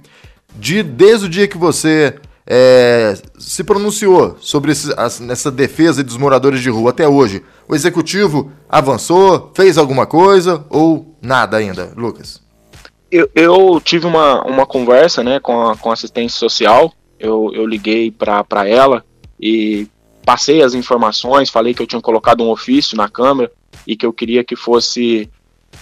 De, 0.56 0.82
desde 0.82 1.26
o 1.26 1.30
dia 1.30 1.46
que 1.46 1.58
você 1.58 2.16
é, 2.48 3.16
se 3.38 3.66
pronunciou 3.66 4.38
sobre 4.40 4.72
esse, 4.72 4.94
essa 5.30 5.52
defesa 5.52 6.02
dos 6.02 6.16
moradores 6.16 6.62
de 6.62 6.70
rua 6.70 6.92
até 6.92 7.06
hoje, 7.06 7.44
o 7.68 7.76
executivo 7.76 8.50
avançou, 8.70 9.52
fez 9.54 9.78
alguma 9.78 10.06
coisa 10.06 10.66
ou 10.70 11.18
nada 11.22 11.58
ainda, 11.58 11.92
Lucas? 11.98 12.42
Eu, 13.12 13.30
eu 13.36 13.82
tive 13.84 14.06
uma, 14.06 14.42
uma 14.46 14.66
conversa 14.66 15.22
né, 15.22 15.38
com, 15.42 15.68
a, 15.68 15.76
com 15.76 15.90
a 15.90 15.94
assistência 15.94 16.40
social, 16.40 16.94
eu, 17.20 17.52
eu 17.54 17.66
liguei 17.66 18.10
para 18.10 18.68
ela 18.68 19.04
e 19.38 19.88
passei 20.28 20.62
as 20.62 20.74
informações, 20.74 21.50
falei 21.50 21.74
que 21.74 21.82
eu 21.82 21.88
tinha 21.88 22.02
colocado 22.02 22.44
um 22.44 22.50
ofício 22.50 22.98
na 22.98 23.08
Câmara 23.08 23.50
e 23.88 23.96
que 23.96 24.06
eu 24.06 24.12
queria 24.12 24.44
que 24.44 24.58
fosse 24.58 25.30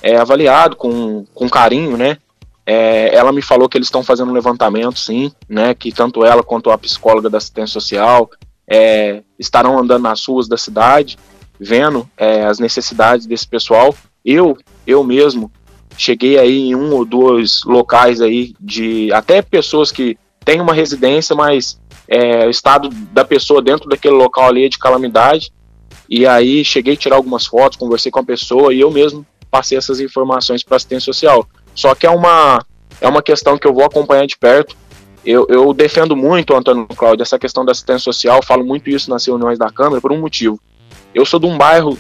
é, 0.03 0.17
avaliado 0.17 0.75
com, 0.75 1.25
com 1.33 1.49
carinho, 1.49 1.97
né? 1.97 2.19
É, 2.63 3.15
ela 3.15 3.31
me 3.31 3.41
falou 3.41 3.67
que 3.67 3.75
eles 3.75 3.87
estão 3.87 4.03
fazendo 4.03 4.29
um 4.29 4.35
levantamento, 4.35 4.99
sim, 4.99 5.31
né? 5.49 5.73
Que 5.73 5.91
tanto 5.91 6.23
ela 6.23 6.43
quanto 6.43 6.69
a 6.69 6.77
psicóloga 6.77 7.27
da 7.27 7.39
assistência 7.39 7.73
social 7.73 8.29
é, 8.67 9.23
estarão 9.39 9.79
andando 9.79 10.03
nas 10.03 10.23
ruas 10.23 10.47
da 10.47 10.57
cidade, 10.57 11.17
vendo 11.59 12.07
é, 12.15 12.45
as 12.45 12.59
necessidades 12.59 13.25
desse 13.25 13.47
pessoal. 13.47 13.95
Eu, 14.23 14.55
eu 14.85 15.03
mesmo, 15.03 15.51
cheguei 15.97 16.37
aí 16.37 16.67
em 16.67 16.75
um 16.75 16.93
ou 16.93 17.03
dois 17.03 17.63
locais 17.65 18.21
aí 18.21 18.53
de 18.61 19.11
até 19.11 19.41
pessoas 19.41 19.91
que 19.91 20.19
têm 20.45 20.61
uma 20.61 20.73
residência, 20.73 21.35
mas 21.35 21.79
é, 22.07 22.45
o 22.45 22.49
estado 22.49 22.89
da 22.89 23.25
pessoa 23.25 23.61
dentro 23.61 23.89
daquele 23.89 24.15
local 24.15 24.47
ali 24.47 24.65
é 24.65 24.69
de 24.69 24.77
calamidade. 24.77 25.51
E 26.09 26.25
aí 26.25 26.63
cheguei 26.63 26.93
a 26.93 26.97
tirar 26.97 27.15
algumas 27.15 27.45
fotos, 27.45 27.77
conversei 27.77 28.11
com 28.11 28.19
a 28.19 28.23
pessoa 28.23 28.73
e 28.73 28.79
eu 28.79 28.91
mesmo 28.91 29.25
passei 29.49 29.77
essas 29.77 29.99
informações 29.99 30.63
para 30.63 30.77
assistência 30.77 31.11
social. 31.11 31.47
Só 31.73 31.95
que 31.95 32.05
é 32.05 32.09
uma, 32.09 32.63
é 33.01 33.07
uma 33.07 33.21
questão 33.21 33.57
que 33.57 33.67
eu 33.67 33.73
vou 33.73 33.85
acompanhar 33.85 34.25
de 34.27 34.37
perto. 34.37 34.75
Eu, 35.25 35.47
eu 35.49 35.73
defendo 35.73 36.15
muito, 36.15 36.55
Antônio 36.55 36.87
Cláudio, 36.95 37.23
essa 37.23 37.39
questão 37.39 37.65
da 37.65 37.71
assistência 37.71 38.03
social, 38.03 38.43
falo 38.43 38.63
muito 38.63 38.89
isso 38.89 39.09
nas 39.09 39.25
reuniões 39.25 39.57
da 39.57 39.71
Câmara 39.71 39.99
por 39.99 40.11
um 40.11 40.19
motivo. 40.19 40.59
Eu 41.13 41.25
sou 41.25 41.39
de 41.39 41.47
um 41.47 41.57
bairro 41.57 41.97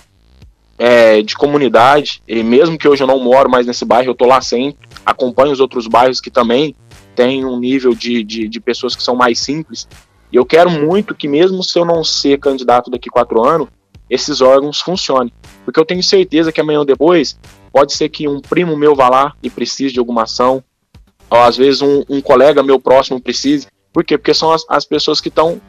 é, 0.77 1.23
de 1.23 1.35
comunidade, 1.35 2.21
e 2.27 2.43
mesmo 2.43 2.77
que 2.77 2.87
hoje 2.87 3.01
eu 3.01 3.07
não 3.07 3.19
moro 3.19 3.49
mais 3.49 3.65
nesse 3.65 3.83
bairro, 3.83 4.11
eu 4.11 4.15
tô 4.15 4.25
lá 4.25 4.41
sempre, 4.41 4.87
acompanho 5.03 5.51
os 5.51 5.59
outros 5.59 5.87
bairros 5.87 6.21
que 6.21 6.29
também 6.29 6.75
tem 7.15 7.45
um 7.45 7.59
nível 7.59 7.95
de, 7.95 8.23
de, 8.23 8.47
de, 8.47 8.59
pessoas 8.59 8.95
que 8.95 9.03
são 9.03 9.15
mais 9.15 9.39
simples. 9.39 9.87
E 10.31 10.35
eu 10.35 10.45
quero 10.45 10.69
muito 10.69 11.15
que, 11.15 11.27
mesmo 11.27 11.63
se 11.63 11.77
eu 11.79 11.85
não 11.85 12.03
ser 12.03 12.39
candidato 12.39 12.91
daqui 12.91 13.09
quatro 13.09 13.43
anos, 13.43 13.67
esses 14.09 14.41
órgãos 14.41 14.81
funcionem. 14.81 15.33
Porque 15.63 15.79
eu 15.79 15.85
tenho 15.85 16.03
certeza 16.03 16.51
que 16.51 16.61
amanhã 16.61 16.79
ou 16.79 16.85
depois 16.85 17.39
pode 17.71 17.93
ser 17.93 18.09
que 18.09 18.27
um 18.27 18.39
primo 18.39 18.77
meu 18.77 18.95
vá 18.95 19.09
lá 19.09 19.33
e 19.41 19.49
precise 19.49 19.93
de 19.93 19.99
alguma 19.99 20.23
ação, 20.23 20.63
ou 21.29 21.39
às 21.39 21.57
vezes 21.57 21.81
um, 21.81 22.03
um 22.09 22.21
colega 22.21 22.61
meu 22.61 22.79
próximo 22.79 23.19
precise. 23.19 23.67
Por 23.91 24.03
quê? 24.03 24.17
Porque 24.17 24.33
são 24.33 24.51
as, 24.51 24.63
as 24.69 24.85
pessoas 24.85 25.19
que 25.19 25.29
estão 25.29 25.59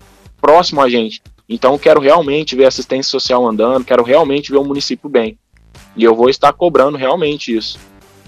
próximo 0.40 0.80
a 0.80 0.88
gente. 0.88 1.22
Então 1.48 1.72
eu 1.72 1.78
quero 1.78 2.00
realmente 2.00 2.56
ver 2.56 2.66
assistência 2.66 3.10
social 3.10 3.46
andando, 3.46 3.84
quero 3.84 4.02
realmente 4.02 4.50
ver 4.50 4.58
o 4.58 4.64
município 4.64 5.08
bem. 5.08 5.38
E 5.96 6.04
eu 6.04 6.14
vou 6.14 6.28
estar 6.28 6.52
cobrando 6.52 6.96
realmente 6.96 7.56
isso. 7.56 7.78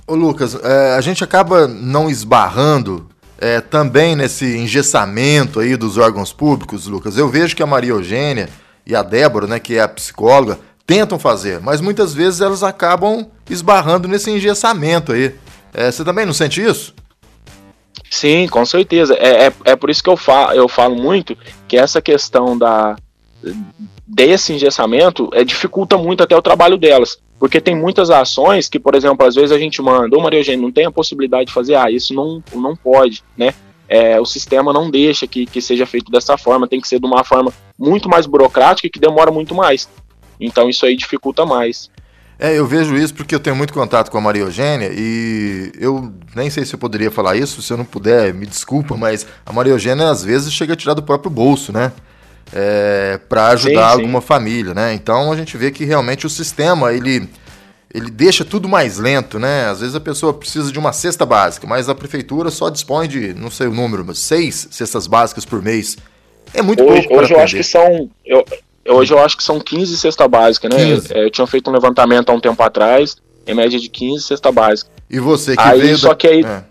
Ô 0.08 0.14
Lucas, 0.14 0.54
é, 0.54 0.94
a 0.94 1.00
gente 1.02 1.22
acaba 1.22 1.68
não 1.68 2.08
esbarrando 2.08 3.10
é, 3.38 3.60
também 3.60 4.16
nesse 4.16 4.56
engessamento 4.56 5.60
aí 5.60 5.76
dos 5.76 5.98
órgãos 5.98 6.32
públicos, 6.32 6.86
Lucas. 6.86 7.18
Eu 7.18 7.28
vejo 7.28 7.54
que 7.54 7.62
a 7.62 7.66
Maria 7.66 7.90
Eugênia 7.90 8.48
e 8.86 8.96
a 8.96 9.02
Débora, 9.02 9.46
né, 9.46 9.60
que 9.60 9.76
é 9.76 9.82
a 9.82 9.88
psicóloga, 9.88 10.58
tentam 10.86 11.18
fazer, 11.18 11.60
mas 11.60 11.82
muitas 11.82 12.14
vezes 12.14 12.40
elas 12.40 12.62
acabam 12.62 13.26
esbarrando 13.50 14.08
nesse 14.08 14.30
engessamento 14.30 15.12
aí. 15.12 15.34
É, 15.74 15.92
você 15.92 16.02
também 16.02 16.24
não 16.24 16.32
sente 16.32 16.62
isso? 16.62 16.94
Sim, 18.10 18.48
com 18.48 18.64
certeza. 18.64 19.14
É, 19.14 19.48
é, 19.48 19.52
é 19.66 19.76
por 19.76 19.90
isso 19.90 20.02
que 20.02 20.08
eu 20.08 20.16
falo, 20.16 20.52
eu 20.52 20.68
falo 20.68 20.96
muito 20.96 21.36
que 21.68 21.76
essa 21.76 22.00
questão 22.00 22.56
da, 22.56 22.96
desse 24.06 24.54
engessamento 24.54 25.28
é, 25.34 25.44
dificulta 25.44 25.98
muito 25.98 26.22
até 26.22 26.34
o 26.34 26.40
trabalho 26.40 26.78
delas. 26.78 27.18
Porque 27.38 27.60
tem 27.60 27.76
muitas 27.76 28.10
ações 28.10 28.68
que, 28.68 28.80
por 28.80 28.94
exemplo, 28.94 29.26
às 29.26 29.34
vezes 29.34 29.52
a 29.52 29.58
gente 29.58 29.80
manda, 29.80 30.16
ô 30.16 30.20
Maria 30.20 30.40
Eugênia, 30.40 30.62
não 30.62 30.72
tem 30.72 30.86
a 30.86 30.90
possibilidade 30.90 31.46
de 31.46 31.52
fazer, 31.52 31.76
ah, 31.76 31.90
isso 31.90 32.12
não, 32.12 32.42
não 32.54 32.74
pode, 32.74 33.22
né? 33.36 33.54
É, 33.88 34.20
o 34.20 34.26
sistema 34.26 34.72
não 34.72 34.90
deixa 34.90 35.26
que, 35.26 35.46
que 35.46 35.62
seja 35.62 35.86
feito 35.86 36.10
dessa 36.10 36.36
forma, 36.36 36.68
tem 36.68 36.80
que 36.80 36.88
ser 36.88 37.00
de 37.00 37.06
uma 37.06 37.24
forma 37.24 37.52
muito 37.78 38.08
mais 38.08 38.26
burocrática 38.26 38.86
e 38.86 38.90
que 38.90 38.98
demora 38.98 39.30
muito 39.30 39.54
mais. 39.54 39.88
Então 40.38 40.68
isso 40.68 40.84
aí 40.84 40.96
dificulta 40.96 41.46
mais. 41.46 41.90
É, 42.38 42.56
eu 42.56 42.66
vejo 42.66 42.94
isso 42.96 43.14
porque 43.14 43.34
eu 43.34 43.40
tenho 43.40 43.56
muito 43.56 43.72
contato 43.72 44.10
com 44.10 44.18
a 44.18 44.20
Maria 44.20 44.42
Eugênia 44.42 44.90
e 44.92 45.72
eu 45.76 46.12
nem 46.36 46.48
sei 46.50 46.64
se 46.64 46.74
eu 46.74 46.78
poderia 46.78 47.10
falar 47.10 47.36
isso, 47.36 47.60
se 47.62 47.72
eu 47.72 47.76
não 47.76 47.84
puder, 47.84 48.32
me 48.32 48.46
desculpa, 48.46 48.96
mas 48.96 49.26
a 49.44 49.52
Maria 49.52 49.72
Eugênia 49.72 50.08
às 50.08 50.22
vezes 50.22 50.52
chega 50.52 50.74
a 50.74 50.76
tirar 50.76 50.94
do 50.94 51.02
próprio 51.02 51.30
bolso, 51.30 51.72
né? 51.72 51.92
É, 52.52 53.18
para 53.28 53.48
ajudar 53.48 53.90
sim, 53.90 53.96
sim. 53.96 54.00
alguma 54.00 54.20
família, 54.20 54.74
né? 54.74 54.94
Então 54.94 55.32
a 55.32 55.36
gente 55.36 55.56
vê 55.56 55.70
que 55.70 55.84
realmente 55.84 56.26
o 56.26 56.30
sistema 56.30 56.92
ele 56.92 57.28
ele 57.92 58.10
deixa 58.10 58.44
tudo 58.44 58.68
mais 58.68 58.98
lento, 58.98 59.38
né? 59.38 59.66
Às 59.66 59.80
vezes 59.80 59.94
a 59.94 60.00
pessoa 60.00 60.34
precisa 60.34 60.70
de 60.70 60.78
uma 60.78 60.92
cesta 60.92 61.24
básica, 61.24 61.66
mas 61.66 61.88
a 61.88 61.94
prefeitura 61.94 62.50
só 62.50 62.68
dispõe 62.68 63.08
de, 63.08 63.32
não 63.32 63.50
sei 63.50 63.66
o 63.66 63.74
número, 63.74 64.04
mas 64.04 64.18
seis 64.18 64.68
cestas 64.70 65.06
básicas 65.06 65.44
por 65.44 65.62
mês. 65.62 65.96
É 66.52 66.60
muito 66.60 66.82
hoje, 66.82 67.08
pouco. 67.08 67.22
Hoje 67.22 67.34
eu 67.34 67.40
acho 67.40 67.56
que 67.56 67.62
são. 67.62 68.10
Eu, 68.24 68.44
hoje 68.88 69.12
eu 69.12 69.18
acho 69.18 69.36
que 69.36 69.42
são 69.42 69.58
15 69.58 69.96
cestas 69.96 70.26
básicas, 70.28 70.70
né? 70.70 70.84
15. 70.84 71.14
Eu, 71.14 71.22
eu 71.24 71.30
tinha 71.30 71.46
feito 71.46 71.70
um 71.70 71.72
levantamento 71.72 72.30
há 72.30 72.34
um 72.34 72.40
tempo 72.40 72.62
atrás, 72.62 73.16
em 73.46 73.54
média 73.54 73.78
de 73.78 73.88
15 73.88 74.22
cestas 74.22 74.54
básicas. 74.54 74.92
E 75.08 75.18
você 75.18 75.56
que 75.56 75.62
aí, 75.62 75.96
Só 75.96 76.10
da... 76.10 76.14
que 76.14 76.26
aí. 76.26 76.44
É. 76.44 76.64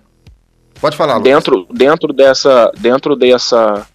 Pode 0.79 0.95
falar, 0.95 1.17
Dentro, 1.19 1.67
dentro 1.71 2.13
dessa. 2.13 2.71
Dentro 2.77 3.15
dessa 3.15 3.87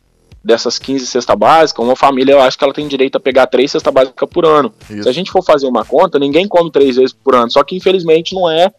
dessas 0.44 0.78
15 0.78 1.06
cestas 1.06 1.36
básicas, 1.36 1.84
uma 1.84 1.96
família 1.96 2.32
eu 2.32 2.40
acho 2.40 2.58
que 2.58 2.64
ela 2.64 2.72
tem 2.72 2.88
direito 2.88 3.16
a 3.16 3.20
pegar 3.20 3.46
três 3.46 3.70
cestas 3.70 3.92
básicas 3.92 4.28
por 4.28 4.44
ano. 4.44 4.72
Isso. 4.90 5.04
Se 5.04 5.08
a 5.08 5.12
gente 5.12 5.30
for 5.30 5.42
fazer 5.42 5.66
uma 5.66 5.84
conta, 5.84 6.18
ninguém 6.18 6.48
come 6.48 6.70
três 6.70 6.96
vezes 6.96 7.12
por 7.12 7.34
ano. 7.34 7.50
Só 7.50 7.62
que 7.62 7.76
infelizmente 7.76 8.34
não 8.34 8.50
é 8.50 8.72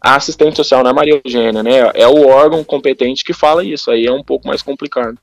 a 0.00 0.16
assistente 0.16 0.56
social, 0.56 0.82
não 0.82 0.90
é 0.90 0.92
Maria 0.92 1.20
Eugênia, 1.24 1.62
né? 1.62 1.90
É 1.94 2.06
o 2.06 2.28
órgão 2.28 2.62
competente 2.62 3.24
que 3.24 3.32
fala 3.32 3.64
isso. 3.64 3.90
Aí 3.90 4.06
é 4.06 4.12
um 4.12 4.22
pouco 4.22 4.46
mais 4.46 4.60
complicado. 4.60 5.16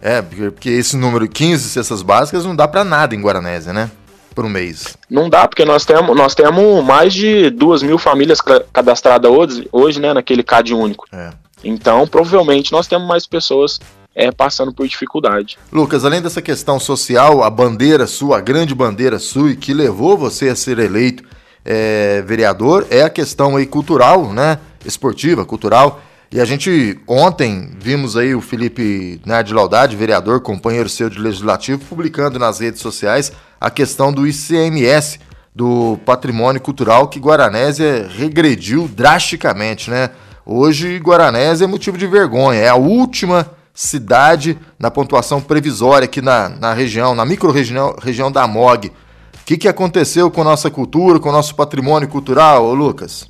É, 0.00 0.22
porque 0.22 0.70
esse 0.70 0.96
número 0.96 1.28
15 1.28 1.68
cestas 1.68 2.02
básicas 2.02 2.44
não 2.44 2.56
dá 2.56 2.66
para 2.66 2.82
nada 2.82 3.14
em 3.14 3.20
Guaranésia, 3.20 3.72
né? 3.72 3.90
Por 4.34 4.44
um 4.44 4.48
mês. 4.48 4.96
Não 5.10 5.28
dá, 5.28 5.46
porque 5.46 5.64
nós 5.64 5.84
temos, 5.84 6.16
nós 6.16 6.34
temos 6.34 6.82
mais 6.82 7.12
de 7.12 7.50
duas 7.50 7.82
mil 7.82 7.98
famílias 7.98 8.40
cadastradas 8.72 9.30
hoje, 9.30 9.68
hoje 9.70 10.00
né, 10.00 10.14
naquele 10.14 10.42
CAD 10.42 10.72
único. 10.74 11.06
É. 11.12 11.30
Então, 11.62 12.06
provavelmente, 12.08 12.72
nós 12.72 12.86
temos 12.86 13.06
mais 13.06 13.26
pessoas 13.26 13.78
é, 14.14 14.30
passando 14.30 14.72
por 14.72 14.86
dificuldade. 14.86 15.58
Lucas, 15.72 16.04
além 16.04 16.20
dessa 16.20 16.42
questão 16.42 16.78
social, 16.78 17.42
a 17.42 17.50
bandeira 17.50 18.06
sua, 18.06 18.38
a 18.38 18.40
grande 18.40 18.74
bandeira 18.74 19.18
sua, 19.18 19.54
que 19.54 19.72
levou 19.72 20.16
você 20.16 20.48
a 20.48 20.56
ser 20.56 20.78
eleito 20.78 21.24
é, 21.64 22.22
vereador, 22.22 22.86
é 22.90 23.02
a 23.02 23.10
questão 23.10 23.56
aí 23.56 23.66
cultural, 23.66 24.32
né? 24.32 24.58
Esportiva, 24.84 25.44
cultural. 25.44 26.02
E 26.30 26.40
a 26.40 26.44
gente 26.44 26.98
ontem 27.06 27.70
vimos 27.78 28.16
aí 28.16 28.34
o 28.34 28.40
Felipe 28.40 29.20
Nerd 29.24 29.52
Laudade, 29.52 29.96
vereador, 29.96 30.40
companheiro 30.40 30.88
seu 30.88 31.10
de 31.10 31.18
legislativo, 31.18 31.84
publicando 31.84 32.38
nas 32.38 32.58
redes 32.58 32.80
sociais 32.80 33.32
a 33.60 33.70
questão 33.70 34.12
do 34.12 34.26
ICMS, 34.26 35.20
do 35.54 35.98
patrimônio 36.06 36.60
cultural, 36.60 37.08
que 37.08 37.20
Guaranésia 37.20 38.08
regrediu 38.16 38.88
drasticamente, 38.88 39.90
né? 39.90 40.10
Hoje 40.44 40.96
Guaranésia 40.96 41.64
é 41.64 41.68
motivo 41.68 41.98
de 41.98 42.06
vergonha, 42.06 42.58
é 42.58 42.68
a 42.68 42.74
última 42.74 43.48
cidade 43.74 44.58
na 44.78 44.90
pontuação 44.90 45.40
previsória 45.40 46.04
aqui 46.04 46.20
na, 46.20 46.48
na 46.48 46.72
região, 46.72 47.14
na 47.14 47.24
micro-região 47.24 47.96
região 48.00 48.30
da 48.30 48.46
MOG. 48.46 48.88
O 48.88 49.44
que, 49.44 49.56
que 49.56 49.68
aconteceu 49.68 50.30
com 50.30 50.44
nossa 50.44 50.70
cultura, 50.70 51.18
com 51.18 51.32
nosso 51.32 51.54
patrimônio 51.54 52.08
cultural, 52.08 52.72
Lucas? 52.74 53.28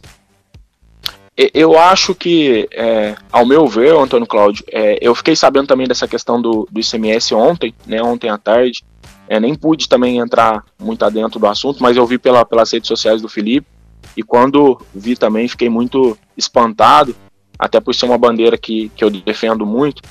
Eu 1.35 1.79
acho 1.79 2.15
que, 2.15 2.69
é, 2.71 3.17
ao 3.31 3.47
meu 3.47 3.67
ver, 3.67 3.95
Antônio 3.97 4.27
Cláudio, 4.27 4.65
é, 4.71 4.99
eu 5.01 5.15
fiquei 5.15 5.35
sabendo 5.35 5.67
também 5.67 5.89
dessa 5.89 6.07
questão 6.07 6.41
do, 6.41 6.69
do 6.71 6.81
ICMS 6.81 7.35
ontem, 7.35 7.75
né, 7.87 8.03
ontem 8.03 8.29
à 8.29 8.37
tarde. 8.37 8.85
É, 9.27 9.41
nem 9.41 9.55
pude 9.55 9.89
também 9.89 10.19
entrar 10.19 10.63
muito 10.79 11.03
adentro 11.05 11.41
do 11.41 11.47
assunto, 11.47 11.83
mas 11.83 11.97
eu 11.97 12.07
vi 12.07 12.19
pela, 12.19 12.45
pelas 12.45 12.71
redes 12.71 12.87
sociais 12.87 13.23
do 13.23 13.31
Felipe. 13.31 13.67
E 14.15 14.23
quando 14.23 14.79
vi 14.95 15.17
também, 15.17 15.49
fiquei 15.49 15.71
muito 15.71 16.19
espantado, 16.37 17.17
até 17.59 17.81
por 17.81 17.95
ser 17.95 18.05
uma 18.05 18.19
bandeira 18.19 18.59
que, 18.59 18.91
que 18.95 19.03
eu 19.03 19.09
defendo 19.09 19.65
muito. 19.65 20.03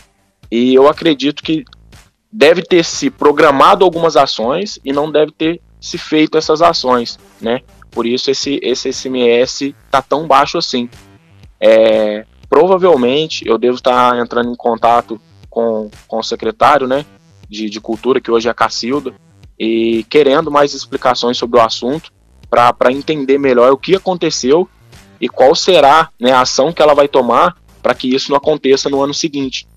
E 0.52 0.74
eu 0.74 0.88
acredito 0.88 1.42
que 1.42 1.64
deve 2.32 2.62
ter 2.62 2.84
se 2.84 3.10
programado 3.10 3.86
algumas 3.86 4.18
ações 4.18 4.80
e 4.84 4.92
não 4.92 5.12
deve 5.12 5.32
ter 5.32 5.62
se 5.80 5.98
feito 5.98 6.38
essas 6.38 6.62
ações, 6.62 7.18
né? 7.40 7.62
Por 7.90 8.06
isso 8.06 8.30
esse, 8.30 8.60
esse 8.62 8.92
SMS 8.92 9.74
tá 9.90 10.02
tão 10.02 10.28
baixo 10.28 10.58
assim. 10.58 10.90
É, 11.60 12.26
provavelmente 12.50 13.48
eu 13.48 13.58
devo 13.58 13.76
estar 13.76 14.18
entrando 14.20 14.52
em 14.52 14.56
contato 14.56 15.20
com, 15.50 15.90
com 16.08 16.18
o 16.18 16.24
secretário, 16.24 16.88
né, 16.88 17.06
de, 17.48 17.70
de 17.70 17.82
cultura, 17.82 18.22
que 18.22 18.32
hoje 18.32 18.48
é 18.48 18.52
a 18.52 18.54
Cacilda, 18.54 19.14
e 19.60 20.06
querendo 20.10 20.50
mais 20.50 20.74
explicações 20.74 21.38
sobre 21.38 21.60
o 21.60 21.62
assunto, 21.62 22.12
para 22.50 22.92
entender 22.92 23.38
melhor 23.38 23.72
o 23.72 23.78
que 23.78 23.96
aconteceu 23.96 24.68
e 25.20 25.30
qual 25.30 25.54
será 25.54 26.10
né, 26.20 26.32
a 26.32 26.42
ação 26.42 26.74
que 26.74 26.82
ela 26.82 26.94
vai 26.94 27.08
tomar 27.08 27.56
para 27.82 27.94
que 27.94 28.14
isso 28.14 28.32
não 28.32 28.38
aconteça 28.38 28.90
no 28.90 29.02
ano 29.02 29.14
seguinte. 29.14 29.68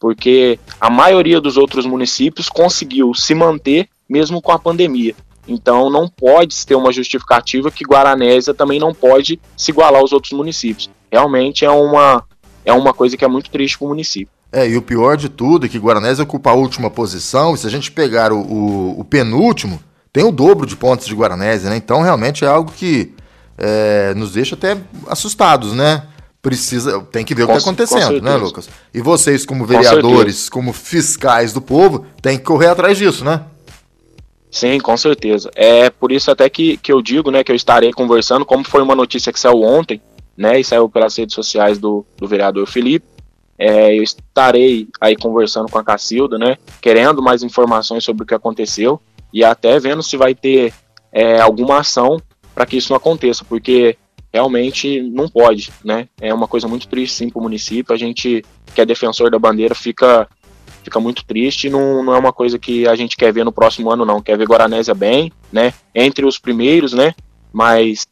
Porque 0.00 0.58
a 0.80 0.90
maioria 0.90 1.40
dos 1.40 1.56
outros 1.56 1.86
municípios 1.86 2.48
conseguiu 2.48 3.14
se 3.14 3.34
manter 3.34 3.88
mesmo 4.08 4.40
com 4.40 4.52
a 4.52 4.58
pandemia. 4.58 5.14
Então 5.48 5.88
não 5.88 6.08
pode 6.08 6.66
ter 6.66 6.74
uma 6.74 6.92
justificativa 6.92 7.70
que 7.70 7.84
Guaranésia 7.84 8.52
também 8.52 8.78
não 8.78 8.92
pode 8.92 9.40
se 9.56 9.70
igualar 9.70 10.00
aos 10.00 10.12
outros 10.12 10.32
municípios. 10.32 10.90
Realmente 11.10 11.64
é 11.64 11.70
uma, 11.70 12.24
é 12.64 12.72
uma 12.72 12.92
coisa 12.92 13.16
que 13.16 13.24
é 13.24 13.28
muito 13.28 13.50
triste 13.50 13.78
para 13.78 13.86
o 13.86 13.88
município. 13.88 14.28
É, 14.52 14.68
e 14.68 14.76
o 14.76 14.82
pior 14.82 15.16
de 15.16 15.28
tudo 15.28 15.66
é 15.66 15.68
que 15.68 15.78
Guaranésia 15.78 16.24
ocupa 16.24 16.50
a 16.50 16.54
última 16.54 16.90
posição, 16.90 17.54
e 17.54 17.58
se 17.58 17.66
a 17.66 17.70
gente 17.70 17.90
pegar 17.90 18.32
o, 18.32 18.40
o, 18.40 19.00
o 19.00 19.04
penúltimo, 19.04 19.80
tem 20.12 20.24
o 20.24 20.32
dobro 20.32 20.66
de 20.66 20.76
pontos 20.76 21.06
de 21.06 21.14
Guaranésia, 21.14 21.68
né? 21.68 21.76
Então 21.76 22.00
realmente 22.00 22.44
é 22.44 22.48
algo 22.48 22.72
que 22.72 23.12
é, 23.58 24.14
nos 24.14 24.32
deixa 24.32 24.54
até 24.54 24.76
assustados, 25.08 25.72
né? 25.72 26.02
Precisa, 26.46 27.00
tem 27.10 27.24
que 27.24 27.34
ver 27.34 27.44
com, 27.44 27.50
o 27.50 27.54
que 27.56 27.58
está 27.58 27.70
acontecendo, 27.70 28.22
né, 28.22 28.36
Lucas? 28.36 28.68
E 28.94 29.00
vocês, 29.00 29.44
como 29.44 29.66
vereadores, 29.66 30.48
com 30.48 30.60
como 30.60 30.72
fiscais 30.72 31.52
do 31.52 31.60
povo, 31.60 32.06
tem 32.22 32.38
que 32.38 32.44
correr 32.44 32.68
atrás 32.68 32.96
disso, 32.96 33.24
né? 33.24 33.42
Sim, 34.48 34.78
com 34.78 34.96
certeza. 34.96 35.50
É 35.56 35.90
por 35.90 36.12
isso 36.12 36.30
até 36.30 36.48
que, 36.48 36.76
que 36.76 36.92
eu 36.92 37.02
digo, 37.02 37.32
né, 37.32 37.42
que 37.42 37.50
eu 37.50 37.56
estarei 37.56 37.92
conversando, 37.92 38.46
como 38.46 38.62
foi 38.62 38.80
uma 38.80 38.94
notícia 38.94 39.32
que 39.32 39.40
saiu 39.40 39.60
ontem, 39.60 40.00
né, 40.36 40.60
e 40.60 40.62
saiu 40.62 40.88
pelas 40.88 41.16
redes 41.16 41.34
sociais 41.34 41.80
do, 41.80 42.06
do 42.16 42.28
vereador 42.28 42.64
Felipe, 42.68 43.04
é, 43.58 43.98
eu 43.98 44.04
estarei 44.04 44.86
aí 45.00 45.16
conversando 45.16 45.68
com 45.68 45.78
a 45.80 45.84
Cacilda, 45.84 46.38
né, 46.38 46.58
querendo 46.80 47.20
mais 47.20 47.42
informações 47.42 48.04
sobre 48.04 48.22
o 48.22 48.26
que 48.26 48.34
aconteceu 48.34 49.00
e 49.32 49.42
até 49.42 49.80
vendo 49.80 50.00
se 50.00 50.16
vai 50.16 50.32
ter 50.32 50.72
é, 51.10 51.40
alguma 51.40 51.80
ação 51.80 52.22
para 52.54 52.66
que 52.66 52.76
isso 52.76 52.92
não 52.92 52.98
aconteça, 52.98 53.44
porque 53.44 53.98
realmente 54.32 55.00
não 55.00 55.28
pode, 55.28 55.72
né, 55.84 56.08
é 56.20 56.32
uma 56.32 56.48
coisa 56.48 56.68
muito 56.68 56.88
triste 56.88 57.14
sim 57.14 57.30
para 57.30 57.40
o 57.40 57.42
município, 57.42 57.94
a 57.94 57.98
gente 57.98 58.44
que 58.74 58.80
é 58.80 58.84
defensor 58.84 59.30
da 59.30 59.38
bandeira 59.38 59.74
fica 59.74 60.28
fica 60.86 61.00
muito 61.00 61.24
triste. 61.24 61.68
Não, 61.68 62.02
não 62.02 62.14
é 62.14 62.18
uma 62.18 62.32
coisa 62.32 62.58
que 62.58 62.86
a 62.86 62.94
gente 62.94 63.16
quer 63.16 63.32
ver 63.32 63.44
no 63.44 63.52
próximo 63.52 63.90
ano, 63.90 64.04
não. 64.04 64.22
Quer 64.22 64.38
ver 64.38 64.46
Guaranésia 64.46 64.94
bem, 64.94 65.32
né? 65.52 65.74
Entre 65.94 66.24
os 66.24 66.38
primeiros, 66.38 66.92
né? 66.92 67.14
Mas 67.52 68.06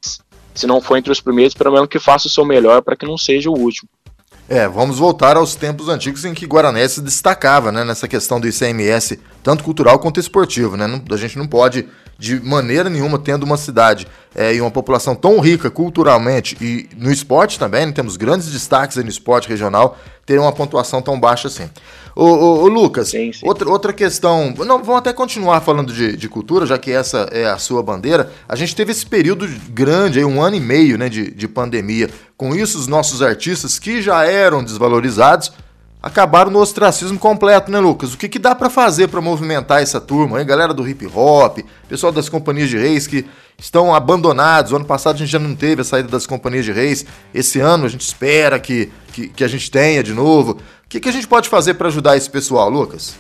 se 0.55 0.66
não 0.66 0.81
for 0.81 0.96
entre 0.96 1.12
os 1.12 1.20
primeiros, 1.20 1.55
pelo 1.55 1.72
menos 1.72 1.88
que 1.88 1.98
faça 1.98 2.27
o 2.27 2.31
seu 2.31 2.44
melhor 2.44 2.83
para 2.83 2.96
que 2.96 3.07
não 3.07 3.16
seja 3.16 3.50
o 3.50 3.59
último. 3.59 3.88
É, 4.46 4.68
vamos 4.68 4.98
voltar 4.98 5.38
aos 5.38 5.54
tempos 5.54 5.88
antigos 5.88 6.22
em 6.24 6.35
que 6.35 6.44
Guarané 6.44 6.87
se 6.87 7.00
destacava, 7.00 7.72
né, 7.72 7.83
nessa 7.83 8.07
questão 8.07 8.38
do 8.38 8.46
ICMS, 8.46 9.18
tanto 9.42 9.64
cultural 9.64 9.98
quanto 9.98 10.20
esportivo, 10.20 10.76
né? 10.76 10.87
a 11.11 11.16
gente 11.16 11.38
não 11.38 11.46
pode, 11.46 11.88
de 12.18 12.38
maneira 12.40 12.90
nenhuma, 12.90 13.18
tendo 13.18 13.44
uma 13.44 13.57
cidade 13.57 14.07
é, 14.35 14.54
e 14.54 14.61
uma 14.61 14.70
população 14.70 15.14
tão 15.14 15.40
rica 15.40 15.70
culturalmente 15.70 16.59
e 16.61 16.90
no 16.94 17.11
esporte 17.11 17.59
também, 17.59 17.87
né, 17.87 17.92
temos 17.92 18.18
grandes 18.18 18.50
destaques 18.52 18.98
no 18.98 19.09
esporte 19.09 19.48
regional, 19.48 19.98
ter 20.26 20.38
uma 20.38 20.52
pontuação 20.52 21.02
tão 21.02 21.18
baixa 21.18 21.48
assim. 21.48 21.68
Ô, 22.16 22.24
ô, 22.24 22.62
ô 22.62 22.68
Lucas, 22.68 23.08
sim, 23.08 23.32
sim. 23.32 23.46
Outra, 23.46 23.68
outra 23.68 23.92
questão. 23.92 24.54
Não, 24.58 24.82
vamos 24.82 24.96
até 24.96 25.12
continuar 25.12 25.60
falando 25.60 25.92
de, 25.92 26.16
de 26.16 26.28
cultura, 26.28 26.64
já 26.64 26.78
que 26.78 26.92
essa 26.92 27.28
é 27.32 27.46
a 27.46 27.58
sua 27.58 27.82
bandeira. 27.82 28.32
A 28.48 28.54
gente 28.54 28.74
teve 28.76 28.92
esse 28.92 29.04
período 29.04 29.48
grande, 29.70 30.18
aí, 30.18 30.24
um 30.24 30.40
ano 30.40 30.56
e 30.56 30.60
meio 30.60 30.96
né, 30.96 31.08
de, 31.08 31.30
de 31.30 31.48
pandemia. 31.48 32.08
Com 32.37 32.54
isso, 32.54 32.78
os 32.78 32.87
nossos 32.87 33.20
artistas, 33.20 33.78
que 33.78 34.00
já 34.00 34.24
eram 34.24 34.62
desvalorizados, 34.62 35.52
acabaram 36.04 36.50
no 36.50 36.58
ostracismo 36.58 37.18
completo, 37.18 37.70
né, 37.70 37.80
Lucas? 37.80 38.12
O 38.12 38.18
que, 38.18 38.28
que 38.28 38.38
dá 38.38 38.54
para 38.54 38.68
fazer 38.68 39.08
para 39.08 39.22
movimentar 39.22 39.80
essa 39.80 39.98
turma 39.98 40.36
aí, 40.36 40.44
galera 40.44 40.74
do 40.74 40.86
hip 40.86 41.06
hop, 41.06 41.60
pessoal 41.88 42.12
das 42.12 42.28
companhias 42.28 42.68
de 42.68 42.76
reis 42.76 43.06
que 43.06 43.24
estão 43.58 43.94
abandonados. 43.94 44.70
O 44.70 44.76
ano 44.76 44.84
passado 44.84 45.14
a 45.14 45.18
gente 45.18 45.30
já 45.30 45.38
não 45.38 45.54
teve 45.54 45.80
a 45.80 45.84
saída 45.84 46.08
das 46.08 46.26
companhias 46.26 46.66
de 46.66 46.72
reis. 46.72 47.06
Esse 47.32 47.58
ano 47.58 47.86
a 47.86 47.88
gente 47.88 48.02
espera 48.02 48.60
que, 48.60 48.92
que, 49.14 49.28
que 49.28 49.42
a 49.42 49.48
gente 49.48 49.70
tenha 49.70 50.02
de 50.02 50.12
novo. 50.12 50.52
O 50.52 50.88
que, 50.90 51.00
que 51.00 51.08
a 51.08 51.12
gente 51.12 51.26
pode 51.26 51.48
fazer 51.48 51.72
para 51.72 51.88
ajudar 51.88 52.18
esse 52.18 52.28
pessoal, 52.28 52.68
Lucas? 52.68 53.16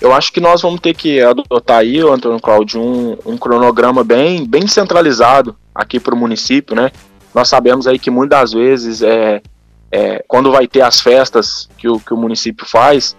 Eu 0.00 0.14
acho 0.14 0.32
que 0.32 0.40
nós 0.40 0.62
vamos 0.62 0.78
ter 0.78 0.94
que 0.94 1.20
adotar 1.20 1.78
aí, 1.78 1.98
Antônio 1.98 2.38
Cláudio, 2.40 2.80
um, 2.80 3.18
um 3.26 3.36
cronograma 3.36 4.04
bem, 4.04 4.46
bem 4.46 4.64
centralizado 4.68 5.56
aqui 5.74 5.98
para 5.98 6.14
o 6.14 6.18
município, 6.18 6.76
né? 6.76 6.92
Nós 7.34 7.48
sabemos 7.48 7.88
aí 7.88 7.98
que 7.98 8.12
muitas 8.12 8.52
vezes, 8.52 9.02
é, 9.02 9.42
é, 9.90 10.24
quando 10.28 10.52
vai 10.52 10.66
ter 10.66 10.82
as 10.82 11.00
festas 11.00 11.68
que 11.76 11.88
o, 11.88 11.98
que 11.98 12.14
o 12.14 12.16
município 12.16 12.66
faz, 12.66 13.16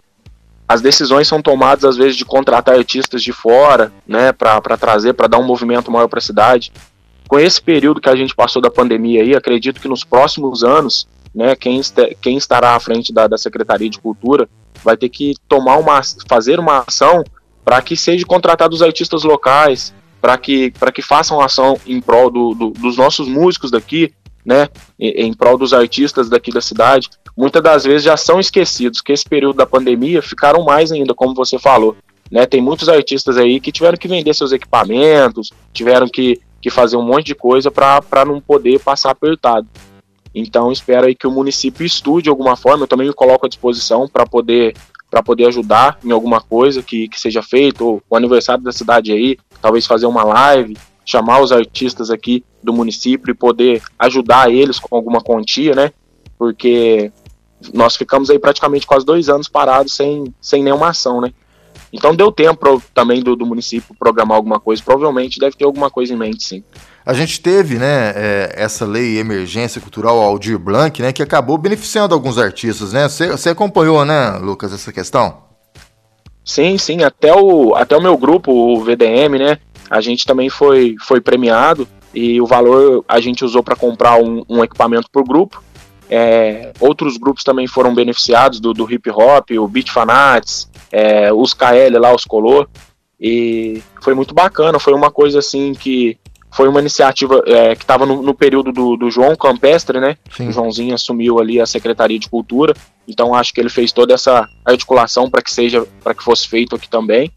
as 0.67 0.81
decisões 0.81 1.27
são 1.27 1.41
tomadas 1.41 1.83
às 1.83 1.97
vezes 1.97 2.15
de 2.15 2.23
contratar 2.23 2.75
artistas 2.75 3.21
de 3.21 3.33
fora, 3.33 3.91
né, 4.07 4.31
para 4.31 4.77
trazer, 4.77 5.13
para 5.13 5.27
dar 5.27 5.37
um 5.37 5.43
movimento 5.43 5.91
maior 5.91 6.07
para 6.07 6.19
a 6.19 6.21
cidade. 6.21 6.71
Com 7.27 7.37
esse 7.37 7.61
período 7.61 7.99
que 7.99 8.09
a 8.09 8.15
gente 8.15 8.33
passou 8.33 8.61
da 8.61 8.69
pandemia 8.69 9.21
aí, 9.21 9.35
acredito 9.35 9.81
que 9.81 9.87
nos 9.87 10.03
próximos 10.03 10.63
anos 10.63 11.07
né, 11.35 11.55
quem, 11.55 11.79
est 11.79 11.95
quem 12.21 12.37
estará 12.37 12.75
à 12.75 12.79
frente 12.79 13.13
da, 13.13 13.27
da 13.27 13.37
Secretaria 13.37 13.89
de 13.89 13.99
Cultura 13.99 14.47
vai 14.83 14.95
ter 14.95 15.09
que 15.09 15.33
tomar 15.47 15.77
uma, 15.77 16.01
fazer 16.27 16.59
uma 16.59 16.83
ação 16.87 17.23
para 17.63 17.81
que 17.81 17.95
seja 17.95 18.25
contratados 18.25 18.81
artistas 18.81 19.23
locais, 19.23 19.93
para 20.21 20.37
que, 20.37 20.73
que 20.93 21.01
façam 21.01 21.41
ação 21.41 21.77
em 21.85 21.99
prol 21.99 22.29
do, 22.29 22.53
do, 22.53 22.69
dos 22.71 22.97
nossos 22.97 23.27
músicos 23.27 23.71
daqui, 23.71 24.13
né, 24.45 24.69
em, 24.99 25.27
em 25.27 25.33
prol 25.33 25.57
dos 25.57 25.73
artistas 25.73 26.29
daqui 26.29 26.51
da 26.51 26.61
cidade. 26.61 27.09
Muitas 27.37 27.61
das 27.61 27.83
vezes 27.83 28.03
já 28.03 28.17
são 28.17 28.39
esquecidos, 28.39 29.01
que 29.01 29.11
esse 29.11 29.27
período 29.27 29.57
da 29.57 29.65
pandemia 29.65 30.21
ficaram 30.21 30.63
mais 30.63 30.91
ainda, 30.91 31.13
como 31.13 31.33
você 31.33 31.57
falou. 31.57 31.95
Né, 32.29 32.45
tem 32.45 32.61
muitos 32.61 32.87
artistas 32.87 33.37
aí 33.37 33.59
que 33.59 33.71
tiveram 33.71 33.97
que 33.97 34.07
vender 34.07 34.33
seus 34.33 34.51
equipamentos, 34.51 35.51
tiveram 35.73 36.07
que, 36.07 36.39
que 36.61 36.69
fazer 36.69 36.95
um 36.95 37.03
monte 37.03 37.27
de 37.27 37.35
coisa 37.35 37.69
para 37.69 38.25
não 38.25 38.39
poder 38.39 38.79
passar 38.79 39.11
apertado. 39.11 39.67
Então 40.33 40.71
espero 40.71 41.07
aí 41.07 41.13
que 41.13 41.27
o 41.27 41.31
município 41.31 41.85
estude 41.85 42.23
de 42.23 42.29
alguma 42.29 42.55
forma, 42.55 42.83
eu 42.83 42.87
também 42.87 43.07
me 43.07 43.13
coloco 43.13 43.45
à 43.45 43.49
disposição 43.49 44.07
para 44.07 44.25
poder 44.25 44.73
para 45.09 45.21
poder 45.21 45.45
ajudar 45.47 45.99
em 46.05 46.11
alguma 46.11 46.39
coisa 46.39 46.81
que, 46.81 47.09
que 47.09 47.19
seja 47.19 47.43
feito, 47.43 47.85
ou 47.85 48.03
o 48.09 48.15
aniversário 48.15 48.63
da 48.63 48.71
cidade 48.71 49.11
aí, 49.11 49.37
talvez 49.61 49.85
fazer 49.85 50.05
uma 50.05 50.23
live, 50.23 50.77
chamar 51.05 51.41
os 51.41 51.51
artistas 51.51 52.09
aqui 52.09 52.43
do 52.63 52.73
município 52.73 53.31
e 53.31 53.35
poder 53.35 53.81
ajudar 53.97 54.51
eles 54.51 54.79
com 54.79 54.95
alguma 54.95 55.21
quantia, 55.21 55.75
né? 55.75 55.91
Porque 56.37 57.11
nós 57.73 57.95
ficamos 57.95 58.29
aí 58.29 58.39
praticamente 58.39 58.87
quase 58.87 59.05
dois 59.05 59.29
anos 59.29 59.47
parados 59.47 59.93
sem, 59.93 60.33
sem 60.41 60.63
nenhuma 60.63 60.89
ação, 60.89 61.21
né? 61.21 61.31
Então 61.93 62.15
deu 62.15 62.31
tempo 62.31 62.55
pro, 62.55 62.81
também 62.93 63.21
do, 63.21 63.35
do, 63.35 63.45
município 63.45 63.95
programar 63.99 64.37
alguma 64.37 64.59
coisa. 64.59 64.81
Provavelmente 64.81 65.39
deve 65.39 65.57
ter 65.57 65.65
alguma 65.65 65.89
coisa 65.89 66.13
em 66.13 66.17
mente, 66.17 66.43
sim. 66.43 66.63
A 67.05 67.13
gente 67.13 67.41
teve, 67.41 67.77
né, 67.77 68.13
é, 68.15 68.53
essa 68.55 68.85
lei 68.85 69.17
emergência 69.17 69.81
cultural 69.81 70.19
Aldir 70.19 70.57
Blanc, 70.57 71.01
né, 71.01 71.11
que 71.11 71.21
acabou 71.21 71.57
beneficiando 71.57 72.13
alguns 72.13 72.37
artistas, 72.37 72.93
né? 72.93 73.07
Você 73.09 73.49
acompanhou, 73.49 74.05
né, 74.05 74.37
Lucas, 74.37 74.71
essa 74.71 74.93
questão? 74.93 75.51
Sim, 76.45 76.77
sim. 76.77 77.03
Até 77.03 77.33
o, 77.35 77.75
até 77.75 77.97
o 77.97 78.01
meu 78.01 78.17
grupo, 78.17 78.51
o 78.51 78.83
VDM, 78.83 79.37
né? 79.37 79.57
A 79.91 79.99
gente 79.99 80.25
também 80.25 80.49
foi, 80.49 80.95
foi 81.01 81.19
premiado 81.19 81.85
e 82.13 82.39
o 82.39 82.45
valor 82.45 83.03
a 83.05 83.19
gente 83.19 83.43
usou 83.43 83.61
para 83.61 83.75
comprar 83.75 84.15
um, 84.15 84.41
um 84.47 84.63
equipamento 84.63 85.09
por 85.11 85.25
grupo. 85.25 85.61
É, 86.09 86.71
outros 86.79 87.17
grupos 87.17 87.43
também 87.43 87.67
foram 87.67 87.93
beneficiados 87.93 88.61
do, 88.61 88.73
do 88.73 88.89
hip 88.89 89.09
hop, 89.09 89.51
o 89.51 89.67
Beat 89.67 89.89
Fanats, 89.89 90.69
é, 90.93 91.33
os 91.33 91.53
KL 91.53 91.99
lá, 91.99 92.15
os 92.15 92.23
Color. 92.23 92.69
E 93.19 93.83
foi 94.01 94.13
muito 94.13 94.33
bacana, 94.33 94.79
foi 94.79 94.93
uma 94.93 95.11
coisa 95.11 95.39
assim 95.39 95.73
que 95.73 96.17
foi 96.49 96.69
uma 96.69 96.79
iniciativa 96.79 97.43
é, 97.45 97.75
que 97.75 97.83
estava 97.83 98.05
no, 98.05 98.21
no, 98.21 98.33
período 98.33 98.71
do, 98.71 98.95
do, 98.95 99.11
João 99.11 99.35
Campestre, 99.35 99.99
né? 99.99 100.17
Sim. 100.35 100.47
O 100.47 100.51
Joãozinho 100.53 100.95
assumiu 100.95 101.39
ali 101.39 101.59
a 101.59 101.65
Secretaria 101.65 102.17
de 102.17 102.29
Cultura, 102.29 102.73
então 103.07 103.35
acho 103.35 103.53
que 103.53 103.59
ele 103.59 103.69
fez 103.69 103.91
toda 103.91 104.13
essa 104.13 104.47
articulação 104.65 105.29
para 105.29 105.41
que 105.41 105.53
seja, 105.53 105.85
para 106.01 106.13
que 106.13 106.23
fosse 106.23 106.47
feito 106.47 106.75
aqui 106.75 106.89
também. 106.89 107.31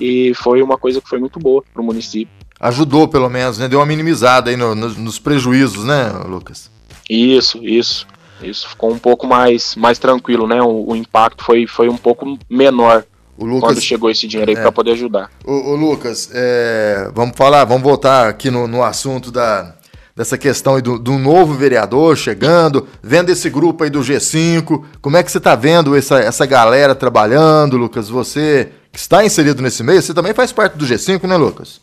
E 0.00 0.32
foi 0.34 0.62
uma 0.62 0.76
coisa 0.76 1.00
que 1.00 1.08
foi 1.08 1.18
muito 1.18 1.38
boa 1.38 1.62
para 1.72 1.82
o 1.82 1.84
município. 1.84 2.34
Ajudou, 2.58 3.06
pelo 3.06 3.28
menos, 3.28 3.58
né? 3.58 3.68
Deu 3.68 3.78
uma 3.78 3.86
minimizada 3.86 4.50
aí 4.50 4.56
no, 4.56 4.74
no, 4.74 4.88
nos 4.90 5.18
prejuízos, 5.18 5.84
né, 5.84 6.10
Lucas? 6.26 6.70
Isso, 7.08 7.58
isso. 7.62 8.06
Isso 8.42 8.68
ficou 8.68 8.92
um 8.92 8.98
pouco 8.98 9.26
mais, 9.26 9.74
mais 9.76 9.98
tranquilo, 9.98 10.46
né? 10.46 10.60
O, 10.62 10.90
o 10.90 10.96
impacto 10.96 11.44
foi, 11.44 11.66
foi 11.66 11.88
um 11.88 11.96
pouco 11.96 12.38
menor 12.48 13.04
Lucas, 13.38 13.60
quando 13.60 13.80
chegou 13.80 14.10
esse 14.10 14.26
dinheiro 14.26 14.50
aí 14.50 14.56
é, 14.56 14.60
para 14.60 14.72
poder 14.72 14.92
ajudar. 14.92 15.30
O, 15.44 15.72
o 15.72 15.76
Lucas, 15.76 16.30
é, 16.32 17.10
vamos 17.14 17.36
falar, 17.36 17.64
vamos 17.64 17.82
voltar 17.82 18.28
aqui 18.28 18.50
no, 18.50 18.66
no 18.66 18.82
assunto 18.82 19.30
da, 19.30 19.74
dessa 20.14 20.38
questão 20.38 20.80
do, 20.80 20.98
do 20.98 21.18
novo 21.18 21.54
vereador 21.54 22.16
chegando, 22.16 22.88
vendo 23.02 23.30
esse 23.30 23.50
grupo 23.50 23.84
aí 23.84 23.90
do 23.90 24.00
G5. 24.00 24.82
Como 25.02 25.16
é 25.16 25.22
que 25.22 25.30
você 25.30 25.38
está 25.38 25.54
vendo 25.54 25.94
essa, 25.94 26.18
essa 26.18 26.46
galera 26.46 26.94
trabalhando, 26.94 27.76
Lucas? 27.76 28.08
Você 28.08 28.70
que 28.96 29.00
está 29.00 29.22
inserido 29.22 29.60
nesse 29.60 29.82
meio, 29.82 30.00
você 30.00 30.14
também 30.14 30.32
faz 30.32 30.52
parte 30.52 30.78
do 30.78 30.86
G5, 30.86 31.24
né, 31.24 31.36
Lucas? 31.36 31.82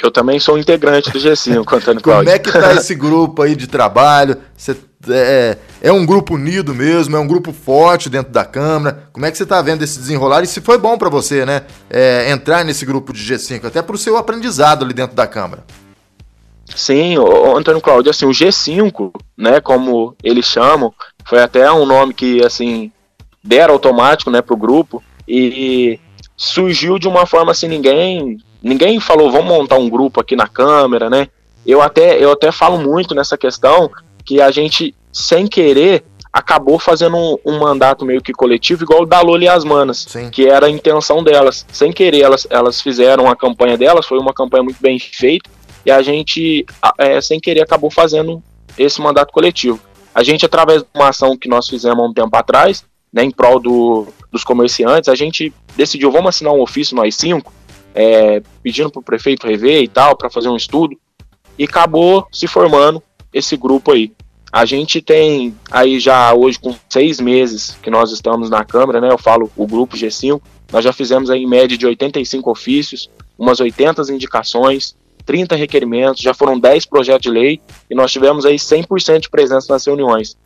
Eu 0.00 0.08
também 0.08 0.38
sou 0.38 0.56
integrante 0.56 1.10
do 1.10 1.18
G5, 1.18 1.64
Antônio 1.74 2.00
Como 2.00 2.30
é 2.30 2.38
que 2.38 2.52
tá 2.52 2.74
esse 2.74 2.94
grupo 2.94 3.42
aí 3.42 3.56
de 3.56 3.66
trabalho? 3.66 4.36
Você 4.56 4.76
é, 5.08 5.58
é 5.80 5.90
um 5.90 6.06
grupo 6.06 6.34
unido 6.34 6.72
mesmo, 6.72 7.16
é 7.16 7.18
um 7.18 7.26
grupo 7.26 7.52
forte 7.52 8.08
dentro 8.08 8.32
da 8.32 8.44
Câmara. 8.44 9.08
Como 9.12 9.26
é 9.26 9.32
que 9.32 9.36
você 9.36 9.42
está 9.42 9.60
vendo 9.60 9.82
esse 9.82 9.98
desenrolar? 9.98 10.44
E 10.44 10.46
se 10.46 10.60
foi 10.60 10.78
bom 10.78 10.96
para 10.96 11.08
você, 11.08 11.44
né? 11.44 11.62
É, 11.90 12.30
entrar 12.30 12.64
nesse 12.64 12.86
grupo 12.86 13.12
de 13.12 13.20
G5, 13.20 13.64
até 13.64 13.82
para 13.82 13.96
o 13.96 13.98
seu 13.98 14.16
aprendizado 14.16 14.84
ali 14.84 14.94
dentro 14.94 15.16
da 15.16 15.26
Câmara. 15.26 15.64
Sim, 16.72 17.16
Antônio 17.56 17.80
Cláudio, 17.80 18.10
assim, 18.10 18.26
o 18.26 18.30
G5, 18.30 19.10
né, 19.36 19.60
como 19.60 20.14
eles 20.22 20.46
chamam, 20.46 20.94
foi 21.26 21.42
até 21.42 21.70
um 21.70 21.84
nome 21.84 22.14
que, 22.14 22.44
assim, 22.44 22.92
deram 23.42 23.74
automático, 23.74 24.30
né, 24.30 24.40
pro 24.40 24.56
grupo, 24.56 25.02
e 25.26 25.98
surgiu 26.36 26.98
de 26.98 27.08
uma 27.08 27.26
forma 27.26 27.52
assim, 27.52 27.68
ninguém, 27.68 28.38
ninguém 28.62 28.98
falou, 29.00 29.30
vamos 29.30 29.46
montar 29.46 29.76
um 29.76 29.88
grupo 29.88 30.20
aqui 30.20 30.34
na 30.34 30.48
Câmara, 30.48 31.08
né, 31.08 31.28
eu 31.66 31.80
até, 31.80 32.22
eu 32.22 32.32
até 32.32 32.50
falo 32.50 32.78
muito 32.78 33.14
nessa 33.14 33.38
questão, 33.38 33.90
que 34.24 34.40
a 34.40 34.50
gente, 34.50 34.94
sem 35.12 35.46
querer, 35.46 36.04
acabou 36.32 36.78
fazendo 36.78 37.16
um, 37.16 37.36
um, 37.44 37.58
mandato 37.58 38.04
meio 38.04 38.22
que 38.22 38.32
coletivo, 38.32 38.84
igual 38.84 39.02
o 39.02 39.06
da 39.06 39.20
Lola 39.20 39.44
e 39.44 39.48
as 39.48 39.64
Manas, 39.64 40.06
Sim. 40.08 40.30
que 40.30 40.48
era 40.48 40.66
a 40.66 40.70
intenção 40.70 41.22
delas. 41.22 41.66
Sem 41.70 41.92
querer, 41.92 42.20
elas, 42.20 42.46
elas 42.48 42.80
fizeram 42.80 43.28
a 43.28 43.36
campanha 43.36 43.76
delas, 43.76 44.06
foi 44.06 44.18
uma 44.18 44.32
campanha 44.32 44.64
muito 44.64 44.80
bem 44.80 44.98
feita, 44.98 45.48
e 45.84 45.90
a 45.90 46.00
gente, 46.00 46.64
é, 46.98 47.20
sem 47.20 47.38
querer, 47.38 47.60
acabou 47.60 47.90
fazendo 47.90 48.42
esse 48.78 49.00
mandato 49.00 49.32
coletivo. 49.32 49.78
A 50.14 50.22
gente, 50.22 50.46
através 50.46 50.82
de 50.82 50.88
uma 50.94 51.08
ação 51.08 51.36
que 51.36 51.48
nós 51.48 51.68
fizemos 51.68 51.98
há 51.98 52.08
um 52.08 52.12
tempo 52.12 52.34
atrás, 52.36 52.84
né, 53.12 53.22
em 53.22 53.30
prol 53.30 53.60
do, 53.60 54.08
dos 54.32 54.42
comerciantes, 54.42 55.08
a 55.08 55.14
gente 55.14 55.52
decidiu, 55.76 56.10
vamos 56.10 56.30
assinar 56.30 56.52
um 56.54 56.62
ofício 56.62 56.96
nós 56.96 57.14
cinco, 57.14 57.52
é, 57.94 58.42
pedindo 58.62 58.90
para 58.90 59.00
o 59.00 59.04
prefeito 59.04 59.46
rever 59.46 59.82
e 59.82 59.88
tal, 59.88 60.16
para 60.16 60.30
fazer 60.30 60.48
um 60.48 60.56
estudo, 60.56 60.98
e 61.58 61.64
acabou 61.64 62.26
se 62.32 62.46
formando 62.46 63.02
esse 63.32 63.56
grupo 63.56 63.92
aí. 63.92 64.12
A 64.50 64.64
gente 64.64 65.00
tem 65.00 65.54
aí 65.70 65.98
já 65.98 66.34
hoje 66.34 66.58
com 66.58 66.74
seis 66.88 67.20
meses 67.20 67.76
que 67.82 67.90
nós 67.90 68.10
estamos 68.10 68.50
na 68.50 68.64
Câmara, 68.64 69.00
né? 69.00 69.10
Eu 69.10 69.18
falo 69.18 69.50
o 69.56 69.66
grupo 69.66 69.96
G5, 69.96 70.40
nós 70.70 70.84
já 70.84 70.92
fizemos 70.92 71.30
aí 71.30 71.42
em 71.42 71.46
média 71.46 71.76
de 71.76 71.86
85 71.86 72.50
ofícios, 72.50 73.10
umas 73.38 73.60
80 73.60 74.02
indicações, 74.12 74.94
30 75.24 75.56
requerimentos, 75.56 76.20
já 76.20 76.34
foram 76.34 76.58
10 76.58 76.86
projetos 76.86 77.22
de 77.22 77.30
lei 77.30 77.60
e 77.90 77.94
nós 77.94 78.12
tivemos 78.12 78.44
aí 78.44 78.56
100% 78.56 79.20
de 79.20 79.30
presença 79.30 79.72
nas 79.72 79.86
reuniões. 79.86 80.36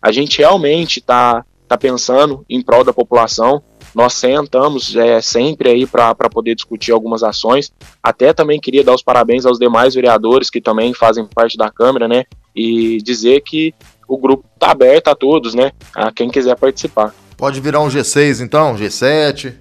A 0.00 0.12
gente 0.12 0.38
realmente 0.38 0.98
está 0.98 1.44
tá 1.68 1.76
pensando 1.76 2.44
em 2.48 2.62
prol 2.62 2.84
da 2.84 2.92
população, 2.92 3.62
nós 3.94 4.14
sentamos 4.14 4.94
é, 4.96 5.20
sempre 5.20 5.70
aí 5.70 5.86
para 5.86 6.14
poder 6.14 6.54
discutir 6.54 6.92
algumas 6.92 7.22
ações. 7.22 7.72
Até 8.02 8.32
também 8.32 8.60
queria 8.60 8.82
dar 8.82 8.94
os 8.94 9.02
parabéns 9.02 9.46
aos 9.46 9.58
demais 9.58 9.94
vereadores 9.94 10.50
que 10.50 10.60
também 10.60 10.92
fazem 10.92 11.26
parte 11.26 11.56
da 11.56 11.70
Câmara, 11.70 12.08
né? 12.08 12.24
E 12.54 12.98
dizer 13.02 13.40
que 13.42 13.72
o 14.08 14.18
grupo 14.18 14.44
está 14.54 14.70
aberto 14.70 15.08
a 15.08 15.14
todos, 15.14 15.54
né? 15.54 15.72
A 15.94 16.10
quem 16.10 16.28
quiser 16.28 16.56
participar. 16.56 17.14
Pode 17.36 17.60
virar 17.60 17.80
um 17.80 17.88
G6 17.88 18.40
então, 18.40 18.74
G7? 18.74 19.54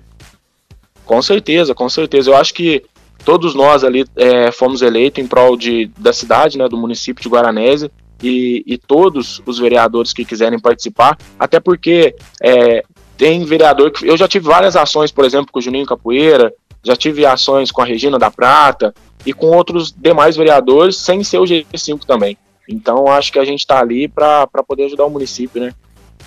Com 1.06 1.22
certeza, 1.22 1.76
com 1.76 1.90
certeza. 1.90 2.32
Eu 2.32 2.36
acho 2.36 2.54
que 2.54 2.84
todos 3.24 3.54
nós 3.54 3.84
ali 3.84 4.06
é, 4.16 4.52
fomos 4.52 4.82
eleitos 4.82 5.24
em 5.24 5.28
prol 5.28 5.56
de, 5.56 5.92
da 5.98 6.14
cidade, 6.14 6.58
né, 6.58 6.68
do 6.68 6.78
município 6.78 7.22
de 7.22 7.30
Guaranésia, 7.30 7.92
e, 8.24 8.64
e, 8.66 8.78
todos 8.78 9.42
os 9.46 9.60
vereadores 9.60 10.14
que 10.14 10.24
quiserem 10.24 10.60
participar, 10.60 11.18
até 11.38 11.60
porque 11.60 12.16
é, 12.42 12.84
tem 13.18 13.44
vereador 13.46 13.92
que. 13.92 14.08
Eu 14.08 14.16
já 14.16 14.28
tive 14.28 14.46
várias 14.46 14.76
ações, 14.76 15.12
por 15.12 15.26
exemplo, 15.26 15.52
com 15.52 15.60
o 15.60 15.62
Juninho 15.62 15.86
Capoeira, 15.86 16.54
já 16.84 16.96
tive 16.96 17.26
ações 17.26 17.72
com 17.72 17.82
a 17.82 17.86
Regina 17.86 18.18
da 18.18 18.32
Prata 18.32 18.94
e 19.26 19.34
com 19.34 19.48
outros 19.48 19.92
demais 19.92 20.36
vereadores, 20.36 20.98
sem 20.98 21.24
ser 21.24 21.38
o 21.38 21.44
G5 21.44 22.06
também. 22.06 22.38
Então 22.68 23.08
acho 23.08 23.32
que 23.32 23.40
a 23.40 23.46
gente 23.46 23.60
está 23.60 23.80
ali 23.80 24.08
para 24.08 24.48
poder 24.68 24.86
ajudar 24.86 25.06
o 25.06 25.10
município, 25.10 25.62
né? 25.62 25.74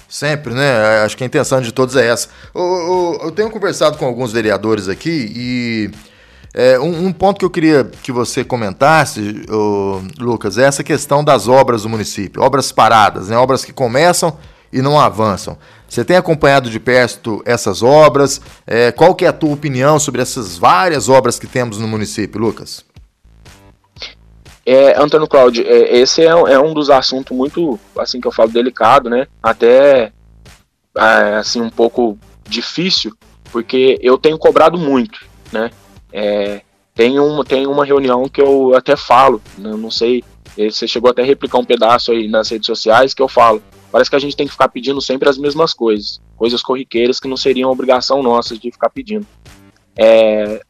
Sempre, 0.09 0.55
né? 0.55 1.03
Acho 1.05 1.17
que 1.17 1.25
a 1.25 1.27
intenção 1.27 1.61
de 1.61 1.73
todos 1.73 1.97
é 1.97 2.07
essa. 2.07 2.29
Eu, 2.55 2.63
eu, 2.63 3.21
eu 3.25 3.33
tenho 3.33 3.51
conversado 3.51 3.99
com 3.99 4.05
alguns 4.05 4.33
vereadores 4.33 4.89
aqui 4.89 5.33
e 5.35 5.91
é, 6.57 6.81
um, 6.81 7.07
um, 7.07 7.13
ponto 7.13 7.39
que 7.39 7.45
eu 7.45 7.51
queria 7.51 7.85
que 7.85 8.11
você 8.11 8.43
comentasse, 8.43 9.43
Lucas, 10.19 10.57
é 10.57 10.65
essa 10.65 10.83
questão 10.83 11.23
das 11.23 11.49
obras 11.49 11.83
do 11.83 11.89
município. 11.91 12.43
Obras 12.43 12.73
paradas, 12.73 13.29
né? 13.29 13.37
Obras 13.37 13.63
que 13.63 13.75
começam 13.75 14.39
e 14.73 14.81
não 14.81 14.99
avançam. 14.99 15.59
Você 15.89 16.05
tem 16.05 16.17
acompanhado 16.17 16.71
de 16.71 16.81
perto 16.81 17.43
essas 17.45 17.83
obras? 17.83 18.41
É, 18.67 18.91
qual 18.91 19.15
que 19.15 19.27
é 19.27 19.29
a 19.29 19.33
tua 19.33 19.53
opinião 19.53 19.99
sobre 19.99 20.23
essas 20.23 20.57
várias 20.57 21.11
obras 21.11 21.39
que 21.39 21.47
temos 21.47 21.79
no 21.79 21.87
município, 21.87 22.41
Lucas? 22.41 22.85
É, 24.65 25.01
Antônio 25.01 25.29
Cláudio, 25.29 25.65
é, 25.65 25.99
esse 25.99 26.23
é, 26.23 26.31
é, 26.31 26.59
um 26.59 26.75
dos 26.75 26.91
assuntos 26.91 27.37
muito, 27.37 27.79
assim 27.99 28.21
que 28.21 28.27
eu 28.27 28.33
falo, 28.33 28.51
delicado, 28.51 29.09
né? 29.09 29.29
Até, 29.41 30.11
é, 30.97 31.37
assim, 31.37 31.61
um 31.61 31.71
pouco 31.71 32.19
difícil, 32.49 33.13
porque 33.53 33.97
eu 34.01 34.19
tenho 34.19 34.39
cobrado 34.39 34.77
muito, 34.77 35.25
né? 35.53 35.71
É, 36.17 36.63
tem, 36.95 37.21
um, 37.21 37.45
tem 37.45 37.67
uma 37.67 37.85
reunião 37.85 38.29
que 38.29 38.41
eu 38.41 38.75
até 38.75 38.97
falo, 38.97 39.41
né? 39.59 39.71
não 39.77 39.91
sei, 39.91 40.25
você 40.57 40.89
chegou 40.89 41.11
até 41.11 41.23
a 41.23 41.27
replicar 41.27 41.59
um 41.59 41.65
pedaço 41.65 42.11
aí 42.11 42.27
nas 42.27 42.49
redes 42.49 42.67
sociais 42.67 43.13
que 43.13 43.21
eu 43.21 43.29
falo, 43.29 43.63
Parece 43.91 44.11
que 44.11 44.17
a 44.17 44.19
gente 44.19 44.37
tem 44.37 44.47
que 44.47 44.53
ficar 44.53 44.69
pedindo 44.69 45.01
sempre 45.01 45.27
as 45.27 45.39
mesmas 45.39 45.73
coisas, 45.73 46.21
coisas 46.37 46.63
corriqueiras 46.63 47.21
que 47.21 47.27
não 47.27 47.37
seriam 47.37 47.71
obrigação 47.71 48.23
nossa 48.23 48.55
de 48.55 48.71
ficar 48.71 48.91
pedindo. 48.91 49.27
É, 49.97 50.61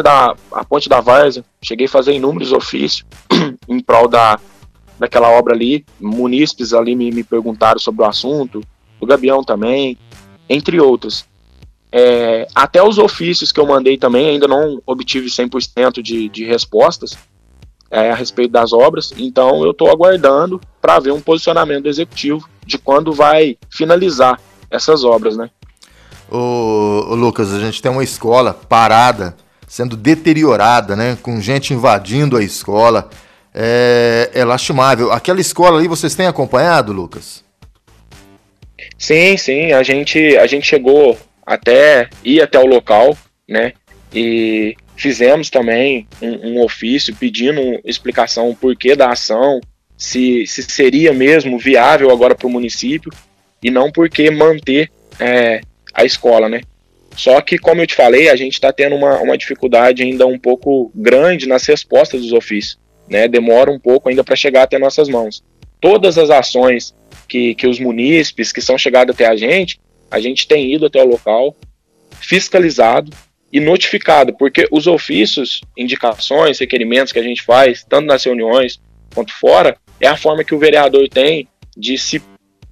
da, 0.00 0.36
a 0.52 0.64
ponte 0.64 0.88
da 0.88 1.00
Várzea, 1.00 1.44
cheguei 1.60 1.86
a 1.86 1.90
fazer 1.90 2.12
inúmeros 2.12 2.52
ofícios 2.52 3.04
em 3.68 3.80
prol 3.80 4.06
da, 4.06 4.38
daquela 4.96 5.30
obra 5.30 5.54
ali, 5.54 5.84
munícipes 6.00 6.72
ali 6.72 6.94
me, 6.94 7.10
me 7.10 7.24
perguntaram 7.24 7.80
sobre 7.80 8.02
o 8.02 8.06
assunto, 8.06 8.60
o 9.00 9.06
Gabião 9.06 9.42
também, 9.42 9.98
entre 10.48 10.80
outros. 10.80 11.26
É, 11.94 12.48
até 12.54 12.82
os 12.82 12.96
ofícios 12.96 13.52
que 13.52 13.60
eu 13.60 13.66
mandei 13.66 13.98
também 13.98 14.30
ainda 14.30 14.48
não 14.48 14.82
obtive 14.86 15.26
100% 15.28 16.00
de, 16.00 16.28
de 16.30 16.44
respostas, 16.44 17.18
é, 17.92 18.10
a 18.10 18.14
respeito 18.14 18.50
das 18.50 18.72
obras. 18.72 19.12
Então 19.18 19.62
eu 19.62 19.72
estou 19.72 19.90
aguardando 19.90 20.58
para 20.80 20.98
ver 20.98 21.12
um 21.12 21.20
posicionamento 21.20 21.82
do 21.82 21.90
executivo 21.90 22.48
de 22.66 22.78
quando 22.78 23.12
vai 23.12 23.58
finalizar 23.68 24.40
essas 24.70 25.04
obras, 25.04 25.36
né? 25.36 25.50
Ô, 26.30 27.10
ô, 27.10 27.14
Lucas, 27.14 27.52
a 27.52 27.60
gente 27.60 27.82
tem 27.82 27.92
uma 27.92 28.02
escola 28.02 28.54
parada, 28.54 29.36
sendo 29.68 29.94
deteriorada, 29.94 30.96
né? 30.96 31.18
Com 31.20 31.38
gente 31.42 31.74
invadindo 31.74 32.38
a 32.38 32.42
escola. 32.42 33.10
É, 33.54 34.30
é 34.32 34.44
lastimável. 34.46 35.12
Aquela 35.12 35.42
escola 35.42 35.78
ali 35.78 35.86
vocês 35.86 36.14
têm 36.14 36.26
acompanhado, 36.26 36.90
Lucas? 36.90 37.44
Sim, 38.96 39.36
sim. 39.36 39.72
A 39.72 39.82
gente, 39.82 40.18
a 40.38 40.46
gente 40.46 40.66
chegou 40.66 41.18
até 41.44 42.08
ir 42.24 42.40
até 42.40 42.58
o 42.58 42.66
local, 42.66 43.16
né? 43.48 43.72
E 44.14 44.76
fizemos 44.96 45.50
também 45.50 46.06
um, 46.20 46.50
um 46.50 46.62
ofício 46.62 47.14
pedindo 47.16 47.60
explicação 47.84 48.54
porquê 48.54 48.94
da 48.94 49.10
ação, 49.10 49.60
se, 49.96 50.46
se 50.46 50.62
seria 50.62 51.12
mesmo 51.12 51.58
viável 51.58 52.10
agora 52.10 52.34
para 52.34 52.46
o 52.46 52.50
município 52.50 53.12
e 53.62 53.70
não 53.70 53.90
porque 53.90 54.30
manter 54.30 54.90
é, 55.18 55.60
a 55.94 56.04
escola, 56.04 56.48
né? 56.48 56.60
Só 57.16 57.40
que, 57.40 57.58
como 57.58 57.80
eu 57.82 57.86
te 57.86 57.94
falei, 57.94 58.30
a 58.30 58.36
gente 58.36 58.54
está 58.54 58.72
tendo 58.72 58.96
uma, 58.96 59.20
uma 59.20 59.36
dificuldade 59.36 60.02
ainda 60.02 60.26
um 60.26 60.38
pouco 60.38 60.90
grande 60.94 61.46
nas 61.46 61.66
respostas 61.66 62.22
dos 62.22 62.32
ofícios, 62.32 62.78
né? 63.08 63.28
Demora 63.28 63.70
um 63.70 63.78
pouco 63.78 64.08
ainda 64.08 64.24
para 64.24 64.36
chegar 64.36 64.62
até 64.62 64.78
nossas 64.78 65.08
mãos. 65.08 65.44
Todas 65.80 66.16
as 66.16 66.30
ações 66.30 66.94
que, 67.28 67.54
que 67.54 67.66
os 67.66 67.78
munícipes 67.78 68.52
que 68.52 68.60
são 68.60 68.78
chegados 68.78 69.14
até 69.14 69.26
a 69.26 69.36
gente, 69.36 69.78
a 70.12 70.20
gente 70.20 70.46
tem 70.46 70.74
ido 70.74 70.84
até 70.84 71.02
o 71.02 71.08
local, 71.08 71.56
fiscalizado 72.20 73.10
e 73.50 73.58
notificado, 73.58 74.36
porque 74.36 74.68
os 74.70 74.86
ofícios, 74.86 75.62
indicações, 75.76 76.58
requerimentos 76.58 77.12
que 77.12 77.18
a 77.18 77.22
gente 77.22 77.42
faz, 77.42 77.82
tanto 77.82 78.06
nas 78.06 78.22
reuniões 78.22 78.78
quanto 79.14 79.32
fora, 79.32 79.76
é 79.98 80.06
a 80.06 80.16
forma 80.16 80.44
que 80.44 80.54
o 80.54 80.58
vereador 80.58 81.08
tem 81.08 81.48
de 81.74 81.96
se 81.96 82.22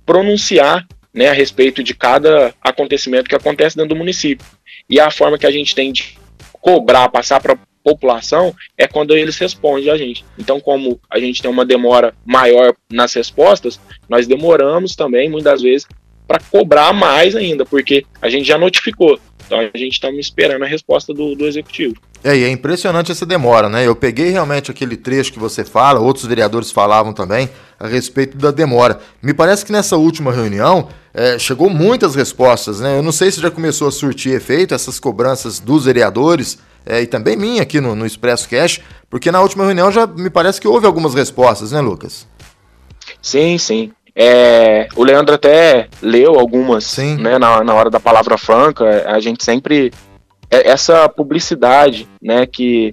pronunciar 0.04 0.86
né, 1.14 1.28
a 1.28 1.32
respeito 1.32 1.82
de 1.82 1.94
cada 1.94 2.54
acontecimento 2.60 3.28
que 3.28 3.34
acontece 3.34 3.74
dentro 3.74 3.94
do 3.94 3.98
município. 3.98 4.46
E 4.88 5.00
a 5.00 5.10
forma 5.10 5.38
que 5.38 5.46
a 5.46 5.50
gente 5.50 5.74
tem 5.74 5.92
de 5.92 6.18
cobrar, 6.52 7.08
passar 7.08 7.40
para 7.40 7.54
a 7.54 7.58
população, 7.82 8.54
é 8.76 8.86
quando 8.86 9.16
eles 9.16 9.38
respondem 9.38 9.88
a 9.88 9.96
gente. 9.96 10.26
Então, 10.38 10.60
como 10.60 11.00
a 11.08 11.18
gente 11.18 11.40
tem 11.40 11.50
uma 11.50 11.64
demora 11.64 12.14
maior 12.24 12.74
nas 12.90 13.14
respostas, 13.14 13.80
nós 14.08 14.26
demoramos 14.26 14.94
também, 14.94 15.30
muitas 15.30 15.62
vezes, 15.62 15.86
para 16.30 16.38
cobrar 16.48 16.92
mais 16.92 17.34
ainda, 17.34 17.66
porque 17.66 18.06
a 18.22 18.28
gente 18.28 18.46
já 18.46 18.56
notificou. 18.56 19.18
Então, 19.44 19.58
a 19.58 19.76
gente 19.76 19.94
está 19.94 20.08
esperando 20.12 20.62
a 20.62 20.68
resposta 20.68 21.12
do, 21.12 21.34
do 21.34 21.44
executivo. 21.44 21.96
É, 22.22 22.36
e 22.36 22.44
é 22.44 22.48
impressionante 22.48 23.10
essa 23.10 23.26
demora, 23.26 23.68
né? 23.68 23.84
Eu 23.84 23.96
peguei 23.96 24.30
realmente 24.30 24.70
aquele 24.70 24.96
trecho 24.96 25.32
que 25.32 25.40
você 25.40 25.64
fala, 25.64 25.98
outros 25.98 26.26
vereadores 26.26 26.70
falavam 26.70 27.12
também 27.12 27.50
a 27.80 27.88
respeito 27.88 28.36
da 28.36 28.52
demora. 28.52 29.00
Me 29.20 29.34
parece 29.34 29.66
que 29.66 29.72
nessa 29.72 29.96
última 29.96 30.30
reunião 30.30 30.88
é, 31.12 31.36
chegou 31.36 31.68
muitas 31.68 32.14
respostas, 32.14 32.78
né? 32.78 32.98
Eu 32.98 33.02
não 33.02 33.10
sei 33.10 33.32
se 33.32 33.40
já 33.40 33.50
começou 33.50 33.88
a 33.88 33.90
surtir 33.90 34.32
efeito 34.32 34.72
essas 34.72 35.00
cobranças 35.00 35.58
dos 35.58 35.86
vereadores 35.86 36.60
é, 36.86 37.02
e 37.02 37.08
também 37.08 37.36
minha 37.36 37.62
aqui 37.62 37.80
no, 37.80 37.96
no 37.96 38.06
Expresso 38.06 38.48
Cash, 38.48 38.80
porque 39.08 39.32
na 39.32 39.40
última 39.40 39.64
reunião 39.64 39.90
já 39.90 40.06
me 40.06 40.30
parece 40.30 40.60
que 40.60 40.68
houve 40.68 40.86
algumas 40.86 41.12
respostas, 41.12 41.72
né, 41.72 41.80
Lucas? 41.80 42.24
Sim, 43.20 43.58
sim. 43.58 43.90
É, 44.14 44.88
o 44.96 45.04
Leandro 45.04 45.34
até 45.34 45.88
leu 46.02 46.38
algumas 46.38 46.84
sim. 46.84 47.16
Né, 47.16 47.38
na, 47.38 47.62
na 47.62 47.74
hora 47.74 47.90
da 47.90 48.00
palavra 48.00 48.36
franca. 48.36 49.04
A 49.06 49.20
gente 49.20 49.44
sempre 49.44 49.92
é, 50.50 50.68
essa 50.68 51.08
publicidade, 51.08 52.08
né, 52.20 52.44
que, 52.46 52.90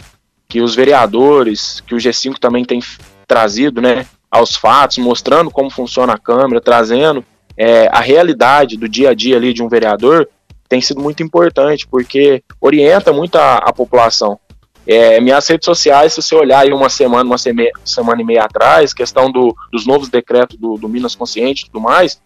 que 0.47 0.61
os 0.61 0.75
vereadores, 0.75 1.81
que 1.81 1.95
o 1.95 1.97
G5 1.97 2.37
também 2.39 2.63
tem 2.63 2.79
trazido, 3.25 3.81
né, 3.81 4.05
aos 4.29 4.55
fatos, 4.55 4.99
mostrando 4.99 5.49
como 5.49 5.69
funciona 5.69 6.13
a 6.13 6.19
Câmara, 6.19 6.61
trazendo 6.61 7.25
é, 7.57 7.87
a 7.91 7.99
realidade 7.99 8.77
do 8.77 8.87
dia 8.87 9.09
a 9.09 9.13
dia 9.13 9.35
ali 9.35 9.53
de 9.53 9.63
um 9.63 9.67
vereador, 9.67 10.29
tem 10.69 10.81
sido 10.81 11.01
muito 11.01 11.23
importante, 11.23 11.87
porque 11.87 12.43
orienta 12.61 13.11
muito 13.11 13.37
a, 13.37 13.57
a 13.57 13.73
população. 13.73 14.39
É, 14.87 15.19
minhas 15.19 15.45
redes 15.47 15.65
sociais, 15.65 16.13
se 16.13 16.21
você 16.21 16.33
olhar 16.33 16.59
aí 16.59 16.71
uma 16.71 16.87
semana, 16.87 17.25
uma 17.25 17.37
semana 17.37 18.21
e 18.21 18.25
meia 18.25 18.43
atrás, 18.43 18.93
questão 18.93 19.29
do, 19.29 19.53
dos 19.69 19.85
novos 19.85 20.07
decretos 20.07 20.57
do, 20.57 20.75
do 20.77 20.87
Minas 20.87 21.13
Consciente 21.13 21.63
e 21.63 21.65
tudo 21.65 21.81
mais, 21.81 22.21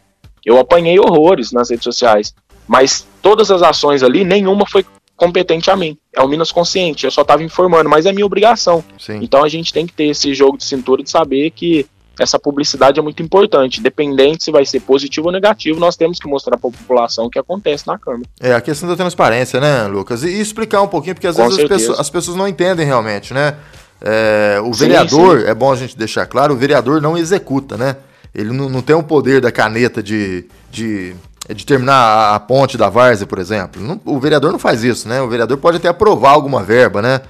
eu 0.46 0.60
apanhei 0.60 1.00
horrores 1.00 1.52
nas 1.52 1.72
redes 1.72 1.84
sociais. 1.84 2.36
Mas 2.68 3.08
todas 3.22 3.50
as 3.50 3.64
ações 3.64 4.04
ali, 4.04 4.24
nenhuma 4.24 4.66
foi 4.68 4.86
competente 5.16 5.70
a 5.70 5.76
mim. 5.76 5.98
É 6.14 6.22
o 6.22 6.28
Minas 6.28 6.52
consciente. 6.52 7.06
Eu 7.06 7.12
só 7.12 7.22
estava 7.22 7.44
informando, 7.44 7.90
mas 7.90 8.06
é 8.06 8.12
minha 8.12 8.26
obrigação. 8.26 8.84
Sim. 8.98 9.20
Então 9.22 9.44
a 9.44 9.50
gente 9.50 9.74
tem 9.74 9.86
que 9.86 9.94
ter 9.94 10.06
esse 10.06 10.34
jogo 10.34 10.58
de 10.58 10.64
cintura 10.64 11.04
de 11.04 11.10
saber 11.10 11.52
que 11.52 11.86
essa 12.20 12.38
publicidade 12.40 13.00
é 13.00 13.02
muito 13.02 13.22
importante. 13.24 13.82
Dependente 13.82 14.44
se 14.44 14.52
vai 14.52 14.66
ser 14.66 14.82
positivo 14.82 15.28
ou 15.28 15.34
negativo, 15.34 15.80
nós 15.80 15.96
temos 15.96 16.20
que 16.20 16.28
mostrar 16.28 16.58
para 16.58 16.70
a 16.70 16.72
população 16.72 17.26
o 17.26 17.30
que 17.30 17.40
acontece 17.40 17.88
na 17.88 17.98
Câmara. 17.98 18.24
É, 18.40 18.54
a 18.54 18.62
questão 18.62 18.88
da 18.88 18.96
transparência, 18.96 19.60
né, 19.60 19.88
Lucas? 19.88 20.24
E, 20.24 20.40
explicar 20.40 20.82
um 20.82 20.88
pouquinho, 20.88 21.16
porque 21.16 21.28
às 21.28 21.38
vezes 21.38 21.60
as 21.60 21.68
pessoas, 21.68 22.00
as 22.00 22.10
pessoas, 22.10 22.38
não 22.38 22.48
entendem 22.48 22.86
realmente, 22.86 23.34
né? 23.34 23.56
É, 24.02 24.60
o 24.64 24.74
vereador, 24.74 25.40
sim, 25.40 25.46
sim. 25.46 25.52
é 25.52 25.54
bom 25.54 25.72
a 25.72 25.76
gente 25.76 25.98
deixar 25.98 26.26
claro, 26.26 26.54
o 26.54 26.58
vereador 26.58 27.02
não 27.02 27.18
executa, 27.18 27.78
né? 27.78 27.98
Ele 28.34 28.52
não, 28.52 28.70
não 28.70 28.82
tem 28.82 28.96
o 28.96 29.04
poder 29.04 29.42
da 29.42 29.52
caneta 29.52 30.02
de, 30.02 30.46
de 30.72 31.16
de 31.54 31.66
terminar 31.66 32.36
a 32.36 32.40
ponte 32.40 32.78
da 32.78 32.88
várzea, 32.90 33.26
por 33.26 33.40
exemplo. 33.40 33.82
Não, 33.82 34.00
o 34.06 34.20
vereador 34.20 34.52
não 34.52 34.60
faz 34.60 34.84
isso, 34.84 35.08
né? 35.08 35.22
O 35.22 35.28
vereador 35.28 35.58
pode 35.58 35.78
até 35.78 35.88
aprovar 35.88 36.32
alguma 36.32 36.64
verba, 36.64 37.02
né? 37.02 37.22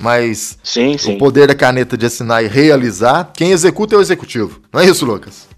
Mas 0.00 0.58
sim, 0.62 0.96
sim. 0.96 1.16
o 1.16 1.18
poder 1.18 1.48
da 1.48 1.54
caneta 1.54 1.96
de 1.96 2.06
assinar 2.06 2.44
e 2.44 2.46
realizar, 2.46 3.32
quem 3.34 3.50
executa 3.50 3.94
é 3.94 3.98
o 3.98 4.00
executivo. 4.00 4.60
Não 4.72 4.80
é 4.80 4.86
isso, 4.86 5.04
Lucas? 5.04 5.48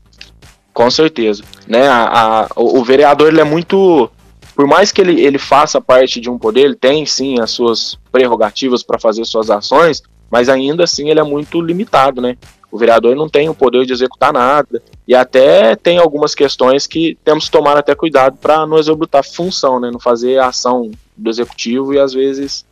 Com 0.72 0.90
certeza. 0.90 1.42
Né? 1.68 1.86
A, 1.86 2.44
a, 2.44 2.48
o 2.56 2.82
vereador 2.82 3.28
ele 3.28 3.40
é 3.40 3.44
muito. 3.44 4.10
Por 4.54 4.66
mais 4.66 4.92
que 4.92 5.00
ele, 5.00 5.20
ele 5.20 5.38
faça 5.38 5.80
parte 5.80 6.20
de 6.20 6.30
um 6.30 6.38
poder, 6.38 6.62
ele 6.62 6.74
tem 6.74 7.04
sim 7.04 7.38
as 7.40 7.50
suas 7.50 7.98
prerrogativas 8.10 8.82
para 8.82 8.98
fazer 8.98 9.24
suas 9.24 9.50
ações, 9.50 10.02
mas 10.30 10.48
ainda 10.48 10.84
assim 10.84 11.10
ele 11.10 11.20
é 11.20 11.22
muito 11.22 11.60
limitado, 11.60 12.20
né? 12.20 12.36
O 12.70 12.78
vereador 12.78 13.16
não 13.16 13.28
tem 13.28 13.48
o 13.48 13.54
poder 13.54 13.84
de 13.84 13.92
executar 13.92 14.32
nada. 14.32 14.82
E 15.06 15.14
até 15.14 15.74
tem 15.74 15.98
algumas 15.98 16.34
questões 16.34 16.86
que 16.86 17.18
temos 17.24 17.46
que 17.46 17.50
tomar 17.50 17.76
até 17.76 17.94
cuidado 17.94 18.36
para 18.36 18.66
não 18.66 18.78
executar 18.78 19.24
função, 19.24 19.80
né? 19.80 19.90
Não 19.90 19.98
fazer 19.98 20.38
a 20.38 20.48
ação 20.48 20.90
do 21.16 21.28
executivo 21.28 21.92
e 21.92 21.98
às 21.98 22.12
vezes 22.12 22.64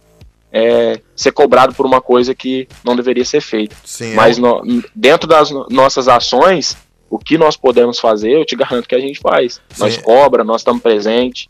é, 0.52 1.00
ser 1.14 1.32
cobrado 1.32 1.74
por 1.74 1.84
uma 1.87 2.00
coisa 2.00 2.34
que 2.34 2.68
não 2.84 2.96
deveria 2.96 3.24
ser 3.24 3.40
feita. 3.40 3.76
Sim, 3.84 4.14
Mas 4.14 4.38
é. 4.38 4.40
no, 4.40 4.62
dentro 4.94 5.28
das 5.28 5.50
nossas 5.70 6.08
ações, 6.08 6.76
o 7.11 7.18
que 7.18 7.38
nós 7.38 7.56
podemos 7.56 7.98
fazer, 7.98 8.30
eu 8.30 8.44
te 8.44 8.56
garanto 8.56 8.88
que 8.88 8.94
a 8.94 9.00
gente 9.00 9.20
faz. 9.20 9.61
Sim. 9.70 9.82
Nós 9.82 9.96
cobra, 9.98 10.44
nós 10.44 10.61
estamos 10.61 10.82
presentes. 10.82 11.48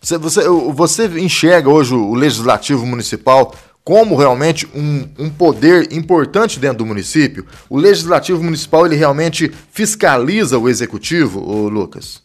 Você, 0.00 0.16
você, 0.16 0.48
você 0.72 1.06
enxerga 1.20 1.68
hoje 1.68 1.94
o 1.94 2.14
legislativo 2.14 2.86
municipal 2.86 3.54
como 3.84 4.16
realmente 4.16 4.66
um, 4.74 5.08
um 5.18 5.30
poder 5.30 5.92
importante 5.92 6.58
dentro 6.58 6.78
do 6.78 6.86
município? 6.86 7.46
O 7.68 7.76
legislativo 7.76 8.42
municipal 8.42 8.86
ele 8.86 8.96
realmente 8.96 9.50
fiscaliza 9.72 10.58
o 10.58 10.68
executivo, 10.68 11.68
Lucas? 11.68 12.22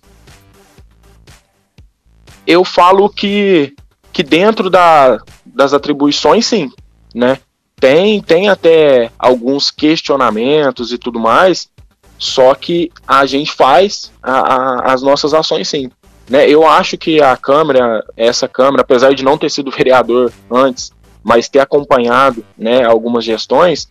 Eu 2.46 2.63
falo 2.63 3.10
que, 3.10 3.74
que 4.15 4.23
dentro 4.23 4.69
da, 4.69 5.19
das 5.45 5.73
atribuições, 5.73 6.45
sim, 6.45 6.71
né? 7.13 7.38
Tem, 7.75 8.21
tem 8.21 8.47
até 8.47 9.12
alguns 9.19 9.69
questionamentos 9.69 10.93
e 10.93 10.97
tudo 10.97 11.19
mais, 11.19 11.69
só 12.17 12.56
que 12.56 12.89
a 13.06 13.25
gente 13.25 13.51
faz 13.51 14.13
a, 14.23 14.32
a, 14.32 14.93
as 14.93 15.01
nossas 15.01 15.34
ações 15.34 15.67
sim. 15.67 15.91
Né? 16.30 16.49
Eu 16.49 16.65
acho 16.65 16.97
que 16.97 17.21
a 17.21 17.36
Câmara, 17.36 18.06
essa 18.15 18.47
Câmara, 18.47 18.84
apesar 18.84 19.13
de 19.13 19.21
não 19.21 19.38
ter 19.38 19.51
sido 19.51 19.69
vereador 19.75 20.32
antes, 20.49 20.93
mas 21.21 21.49
ter 21.49 21.60
acompanhado 21.60 22.45
né, 22.58 22.86
algumas 22.86 23.25
gestões, 23.25 23.89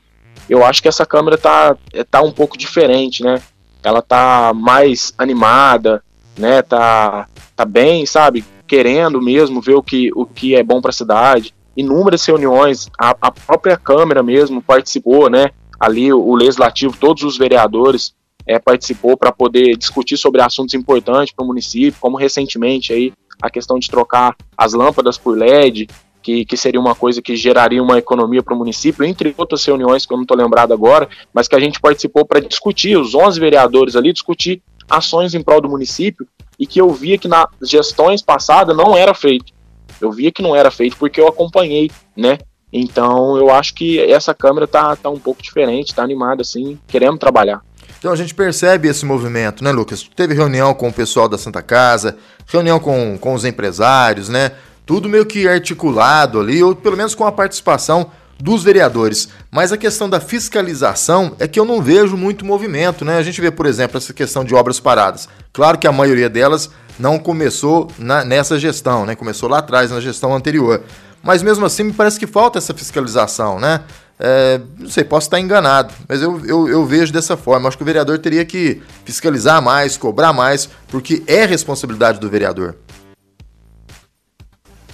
eu 0.48 0.64
acho 0.64 0.80
que 0.80 0.88
essa 0.88 1.04
Câmara 1.04 1.34
está 1.34 1.76
tá 2.10 2.22
um 2.22 2.32
pouco 2.32 2.56
diferente, 2.56 3.22
né? 3.22 3.42
Ela 3.82 4.00
tá 4.00 4.52
mais 4.54 5.12
animada, 5.18 6.02
né? 6.38 6.62
Tá, 6.62 7.28
tá 7.54 7.66
bem, 7.66 8.06
sabe? 8.06 8.42
Querendo 8.66 9.20
mesmo 9.20 9.60
ver 9.60 9.74
o 9.74 9.82
que, 9.82 10.10
o 10.14 10.24
que 10.24 10.54
é 10.54 10.62
bom 10.62 10.80
para 10.80 10.90
a 10.90 10.94
cidade. 10.94 11.54
Inúmeras 11.76 12.24
reuniões, 12.24 12.88
a, 12.98 13.16
a 13.20 13.30
própria 13.30 13.76
Câmara 13.76 14.22
mesmo 14.22 14.62
participou, 14.62 15.28
né? 15.28 15.50
Ali 15.78 16.12
o, 16.12 16.20
o 16.20 16.34
Legislativo, 16.34 16.96
todos 16.98 17.22
os 17.24 17.36
vereadores 17.36 18.14
é, 18.46 18.58
participou 18.58 19.16
para 19.16 19.32
poder 19.32 19.76
discutir 19.76 20.16
sobre 20.16 20.40
assuntos 20.40 20.74
importantes 20.74 21.34
para 21.34 21.44
o 21.44 21.46
município, 21.46 21.98
como 22.00 22.16
recentemente 22.16 22.92
aí 22.92 23.12
a 23.42 23.50
questão 23.50 23.78
de 23.78 23.90
trocar 23.90 24.36
as 24.56 24.72
lâmpadas 24.72 25.18
por 25.18 25.36
LED, 25.36 25.88
que, 26.22 26.44
que 26.44 26.56
seria 26.56 26.80
uma 26.80 26.94
coisa 26.94 27.20
que 27.20 27.36
geraria 27.36 27.82
uma 27.82 27.98
economia 27.98 28.42
para 28.42 28.54
o 28.54 28.56
município, 28.56 29.04
entre 29.04 29.34
outras 29.36 29.64
reuniões 29.64 30.06
que 30.06 30.12
eu 30.12 30.16
não 30.16 30.22
estou 30.22 30.36
lembrado 30.36 30.72
agora, 30.72 31.08
mas 31.32 31.46
que 31.46 31.54
a 31.54 31.60
gente 31.60 31.80
participou 31.80 32.24
para 32.24 32.40
discutir, 32.40 32.96
os 32.96 33.14
11 33.14 33.38
vereadores 33.38 33.94
ali, 33.94 34.12
discutir 34.12 34.62
ações 34.88 35.34
em 35.34 35.42
prol 35.42 35.60
do 35.60 35.68
município 35.68 36.26
e 36.58 36.66
que 36.66 36.80
eu 36.80 36.90
via 36.90 37.18
que 37.18 37.28
nas 37.28 37.46
gestões 37.62 38.22
passadas 38.22 38.76
não 38.76 38.96
era 38.96 39.14
feito. 39.14 39.52
Eu 40.00 40.10
via 40.12 40.32
que 40.32 40.42
não 40.42 40.54
era 40.54 40.70
feito 40.70 40.96
porque 40.96 41.20
eu 41.20 41.28
acompanhei, 41.28 41.90
né? 42.16 42.38
Então 42.72 43.36
eu 43.36 43.50
acho 43.50 43.74
que 43.74 44.00
essa 44.00 44.34
Câmara 44.34 44.66
tá, 44.66 44.96
tá 44.96 45.08
um 45.08 45.18
pouco 45.18 45.42
diferente, 45.42 45.94
tá 45.94 46.02
animada 46.02 46.42
assim, 46.42 46.78
queremos 46.88 47.20
trabalhar. 47.20 47.60
Então 47.98 48.12
a 48.12 48.16
gente 48.16 48.34
percebe 48.34 48.88
esse 48.88 49.06
movimento, 49.06 49.62
né, 49.62 49.72
Lucas? 49.72 50.08
Teve 50.14 50.34
reunião 50.34 50.74
com 50.74 50.88
o 50.88 50.92
pessoal 50.92 51.28
da 51.28 51.38
Santa 51.38 51.62
Casa, 51.62 52.18
reunião 52.46 52.78
com, 52.78 53.16
com 53.18 53.32
os 53.32 53.44
empresários, 53.44 54.28
né? 54.28 54.52
Tudo 54.84 55.08
meio 55.08 55.24
que 55.24 55.48
articulado 55.48 56.38
ali, 56.38 56.62
ou 56.62 56.74
pelo 56.76 56.96
menos 56.96 57.14
com 57.14 57.24
a 57.24 57.32
participação 57.32 58.10
dos 58.38 58.62
vereadores. 58.62 59.28
Mas 59.50 59.72
a 59.72 59.76
questão 59.76 60.08
da 60.08 60.20
fiscalização 60.20 61.34
é 61.38 61.46
que 61.46 61.58
eu 61.58 61.64
não 61.64 61.80
vejo 61.80 62.16
muito 62.16 62.44
movimento, 62.44 63.04
né? 63.04 63.16
A 63.16 63.22
gente 63.22 63.40
vê, 63.40 63.50
por 63.50 63.66
exemplo, 63.66 63.96
essa 63.96 64.12
questão 64.12 64.44
de 64.44 64.54
obras 64.54 64.80
paradas. 64.80 65.28
Claro 65.52 65.78
que 65.78 65.86
a 65.86 65.92
maioria 65.92 66.28
delas 66.28 66.70
não 66.98 67.18
começou 67.18 67.90
na, 67.98 68.24
nessa 68.24 68.58
gestão, 68.58 69.06
né? 69.06 69.14
Começou 69.14 69.48
lá 69.48 69.58
atrás, 69.58 69.90
na 69.90 70.00
gestão 70.00 70.34
anterior. 70.34 70.82
Mas 71.22 71.42
mesmo 71.42 71.64
assim, 71.64 71.84
me 71.84 71.92
parece 71.92 72.18
que 72.18 72.26
falta 72.26 72.58
essa 72.58 72.74
fiscalização, 72.74 73.58
né? 73.58 73.80
É, 74.18 74.60
não 74.78 74.88
sei, 74.88 75.02
posso 75.02 75.26
estar 75.26 75.40
enganado, 75.40 75.92
mas 76.08 76.22
eu, 76.22 76.40
eu, 76.46 76.68
eu, 76.68 76.86
vejo 76.86 77.12
dessa 77.12 77.36
forma. 77.36 77.66
Acho 77.66 77.76
que 77.76 77.82
o 77.82 77.86
vereador 77.86 78.18
teria 78.18 78.44
que 78.44 78.80
fiscalizar 79.04 79.60
mais, 79.60 79.96
cobrar 79.96 80.32
mais, 80.32 80.68
porque 80.86 81.22
é 81.26 81.44
responsabilidade 81.44 82.20
do 82.20 82.30
vereador. 82.30 82.76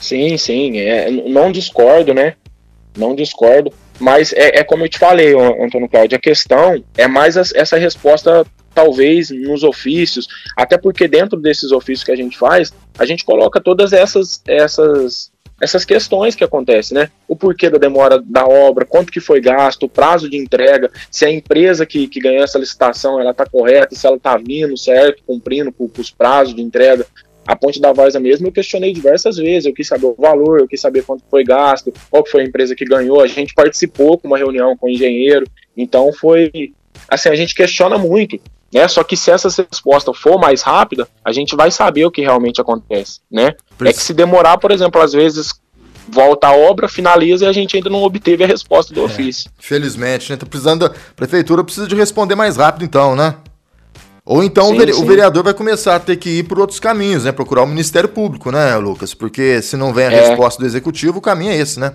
Sim, 0.01 0.39
sim, 0.39 0.79
é, 0.79 1.11
não 1.11 1.53
discordo, 1.53 2.15
né? 2.15 2.37
Não 2.97 3.15
discordo, 3.15 3.73
mas 3.99 4.33
é, 4.33 4.61
é 4.61 4.65
como 4.65 4.85
eu 4.85 4.89
te 4.89 4.99
falei, 4.99 5.35
Antônio 5.35 5.89
Cláudio, 5.89 6.17
a 6.17 6.21
questão 6.21 6.83
é 6.97 7.07
mais 7.07 7.37
essa 7.37 7.77
resposta, 7.77 8.47
talvez, 8.75 9.31
nos 9.31 9.63
ofícios, 9.63 10.27
até 10.57 10.79
porque 10.79 11.07
dentro 11.07 11.39
desses 11.39 11.71
ofícios 11.71 12.05
que 12.05 12.13
a 12.13 12.17
gente 12.17 12.37
faz, 12.37 12.73
a 12.99 13.05
gente 13.05 13.25
coloca 13.25 13.61
todas 13.61 13.93
essas, 13.93 14.43
essas 14.47 15.31
essas 15.61 15.85
questões 15.85 16.35
que 16.35 16.43
acontecem, 16.43 16.97
né? 16.97 17.11
O 17.29 17.37
porquê 17.37 17.69
da 17.69 17.77
demora 17.77 18.21
da 18.25 18.47
obra, 18.47 18.87
quanto 18.87 19.13
que 19.13 19.21
foi 19.21 19.41
gasto, 19.41 19.85
o 19.85 19.89
prazo 19.89 20.29
de 20.29 20.37
entrega, 20.37 20.91
se 21.11 21.27
a 21.27 21.31
empresa 21.31 21.85
que, 21.85 22.09
que 22.09 22.19
ganhou 22.19 22.43
essa 22.43 22.59
licitação 22.59 23.21
ela 23.21 23.33
está 23.33 23.45
correta, 23.45 23.95
se 23.95 24.07
ela 24.07 24.17
está 24.17 24.37
vindo 24.39 24.77
certo, 24.77 25.23
cumprindo 25.27 25.71
com, 25.71 25.87
com, 25.87 26.01
os 26.01 26.11
prazos 26.11 26.55
de 26.55 26.63
entrega. 26.63 27.07
A 27.51 27.57
ponte 27.57 27.81
da 27.81 27.93
Varsa 27.93 28.21
mesmo 28.21 28.47
eu 28.47 28.53
questionei 28.53 28.93
diversas 28.93 29.37
vezes, 29.37 29.67
eu 29.67 29.75
quis 29.75 29.89
saber 29.89 30.07
o 30.07 30.15
valor, 30.17 30.61
eu 30.61 30.69
quis 30.69 30.81
saber 30.81 31.03
quanto 31.03 31.25
foi 31.29 31.43
gasto, 31.43 31.93
qual 32.09 32.25
foi 32.25 32.43
a 32.43 32.45
empresa 32.45 32.77
que 32.77 32.85
ganhou, 32.85 33.21
a 33.21 33.27
gente 33.27 33.55
participou 33.55 34.17
com 34.17 34.29
uma 34.29 34.39
reunião 34.39 34.77
com 34.77 34.87
o 34.87 34.89
engenheiro, 34.89 35.45
então 35.77 36.13
foi, 36.13 36.73
assim, 37.09 37.29
a 37.29 37.35
gente 37.35 37.53
questiona 37.53 37.99
muito, 37.99 38.39
né? 38.73 38.87
Só 38.87 39.03
que 39.03 39.17
se 39.17 39.33
essa 39.33 39.49
resposta 39.69 40.15
for 40.15 40.39
mais 40.39 40.63
rápida, 40.63 41.09
a 41.25 41.33
gente 41.33 41.57
vai 41.57 41.73
saber 41.73 42.05
o 42.05 42.11
que 42.13 42.21
realmente 42.21 42.61
acontece, 42.61 43.19
né? 43.29 43.57
É 43.81 43.93
que 43.93 44.01
se 44.01 44.15
demorar, 44.15 44.57
por 44.59 44.71
exemplo, 44.71 45.01
às 45.01 45.13
vezes 45.13 45.53
volta 46.09 46.47
a 46.47 46.57
obra, 46.57 46.89
finaliza 46.89 47.47
e 47.47 47.49
a 47.49 47.53
gente 47.53 47.77
ainda 47.77 47.91
não 47.91 48.05
obteve 48.05 48.45
a 48.45 48.47
resposta 48.47 48.95
do 48.95 49.01
é, 49.01 49.05
ofício. 49.05 49.51
Felizmente, 49.59 50.31
né? 50.31 50.37
Tá 50.37 50.47
precisando, 50.47 50.87
a 50.87 50.91
prefeitura 51.17 51.65
precisa 51.65 51.89
de 51.89 51.97
responder 51.97 52.37
mais 52.37 52.57
rápido 52.57 52.85
então, 52.85 53.17
né? 53.17 53.35
Ou 54.25 54.45
então 54.45 54.67
sim, 54.67 54.75
o, 54.75 55.05
vereador 55.05 55.43
vai 55.43 55.55
começar 55.55 55.97
a 55.97 56.01
ter 56.01 56.17
que 56.17 56.39
ir 56.39 56.43
por 56.45 56.59
outros 56.59 56.79
caminhos, 56.79 57.25
né? 57.25 57.33
Procurar 57.33 57.63
o 57.63 57.67
Ministério 57.67 58.09
Público, 58.09 58.51
né, 58.51 58.77
Lucas? 58.77 59.15
Porque 59.15 59.63
se 59.63 59.77
não 59.77 59.93
vem 59.93 60.07
a 60.07 60.13
é. 60.13 60.29
resposta 60.29 60.61
do 60.61 60.67
Executivo, 60.67 61.19
o 61.19 61.23
caminho 61.23 61.53
é 61.53 61.57
esse, 61.57 61.81
né? 61.81 61.93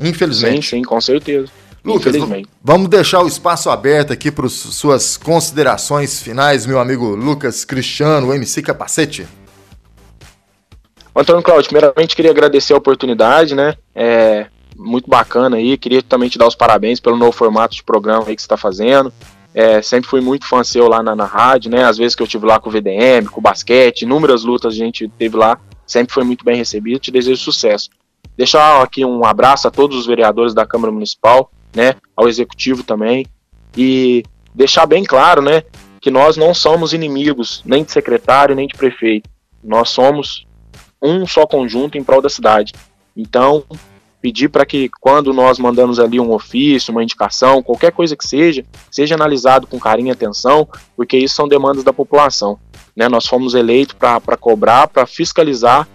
Infelizmente. 0.00 0.66
Sim, 0.66 0.78
sim, 0.78 0.82
com 0.82 1.00
certeza. 1.00 1.50
Lucas, 1.84 2.16
vamos 2.62 2.88
deixar 2.88 3.22
o 3.22 3.28
espaço 3.28 3.70
aberto 3.70 4.12
aqui 4.12 4.30
para 4.32 4.48
suas 4.48 5.16
considerações 5.16 6.20
finais, 6.20 6.66
meu 6.66 6.80
amigo 6.80 7.14
Lucas 7.14 7.64
Cristiano, 7.64 8.28
o 8.28 8.34
MC 8.34 8.60
Capacete. 8.60 9.26
Antônio 11.14 11.42
Claudio, 11.42 11.70
primeiramente 11.70 12.16
queria 12.16 12.32
agradecer 12.32 12.74
a 12.74 12.76
oportunidade, 12.76 13.54
né? 13.54 13.76
É 13.94 14.46
muito 14.76 15.08
bacana 15.08 15.56
aí. 15.56 15.78
Queria 15.78 16.02
também 16.02 16.28
te 16.28 16.36
dar 16.36 16.46
os 16.46 16.54
parabéns 16.54 17.00
pelo 17.00 17.16
novo 17.16 17.32
formato 17.32 17.74
de 17.74 17.82
programa 17.82 18.24
aí 18.26 18.36
que 18.36 18.42
você 18.42 18.46
está 18.46 18.56
fazendo. 18.56 19.12
É, 19.58 19.80
sempre 19.80 20.10
fui 20.10 20.20
muito 20.20 20.46
fã 20.46 20.62
seu 20.62 20.86
lá 20.86 21.02
na, 21.02 21.16
na 21.16 21.24
rádio, 21.24 21.70
né? 21.70 21.82
Às 21.82 21.96
vezes 21.96 22.14
que 22.14 22.22
eu 22.22 22.26
tive 22.26 22.44
lá 22.44 22.60
com 22.60 22.68
o 22.68 22.72
VDM, 22.72 23.26
com 23.30 23.40
o 23.40 23.42
basquete, 23.42 24.02
inúmeras 24.02 24.44
lutas 24.44 24.74
a 24.74 24.76
gente 24.76 25.08
teve 25.08 25.34
lá, 25.34 25.58
sempre 25.86 26.12
foi 26.12 26.24
muito 26.24 26.44
bem 26.44 26.58
recebido. 26.58 26.98
Te 26.98 27.10
desejo 27.10 27.40
sucesso. 27.40 27.88
Deixar 28.36 28.82
aqui 28.82 29.02
um 29.02 29.24
abraço 29.24 29.66
a 29.66 29.70
todos 29.70 29.96
os 29.96 30.04
vereadores 30.04 30.52
da 30.52 30.66
Câmara 30.66 30.92
Municipal, 30.92 31.50
né, 31.74 31.94
ao 32.14 32.28
executivo 32.28 32.82
também 32.82 33.24
e 33.74 34.22
deixar 34.54 34.84
bem 34.84 35.04
claro, 35.04 35.40
né, 35.40 35.62
que 36.02 36.10
nós 36.10 36.36
não 36.36 36.52
somos 36.52 36.92
inimigos 36.92 37.62
nem 37.64 37.82
de 37.82 37.92
secretário 37.92 38.54
nem 38.54 38.66
de 38.66 38.74
prefeito. 38.74 39.30
Nós 39.64 39.88
somos 39.88 40.46
um 41.00 41.26
só 41.26 41.46
conjunto 41.46 41.96
em 41.96 42.04
prol 42.04 42.20
da 42.20 42.28
cidade. 42.28 42.74
Então, 43.16 43.64
pedir 44.20 44.48
para 44.48 44.66
que 44.66 44.90
quando 45.00 45.32
nós 45.32 45.58
mandamos 45.58 45.98
ali 45.98 46.18
um 46.18 46.32
ofício, 46.32 46.92
uma 46.92 47.02
indicação, 47.02 47.62
qualquer 47.62 47.92
coisa 47.92 48.16
que 48.16 48.26
seja, 48.26 48.64
seja 48.90 49.14
analisado 49.14 49.66
com 49.66 49.78
carinho 49.78 50.08
e 50.08 50.10
atenção, 50.10 50.68
porque 50.96 51.16
isso 51.16 51.34
são 51.34 51.46
demandas 51.48 51.84
da 51.84 51.92
população. 51.92 52.58
Né? 52.94 53.08
Nós 53.08 53.26
fomos 53.26 53.54
eleitos 53.54 53.94
para 53.94 54.36
cobrar, 54.36 54.88
para 54.88 55.06
fiscalizar 55.06 55.88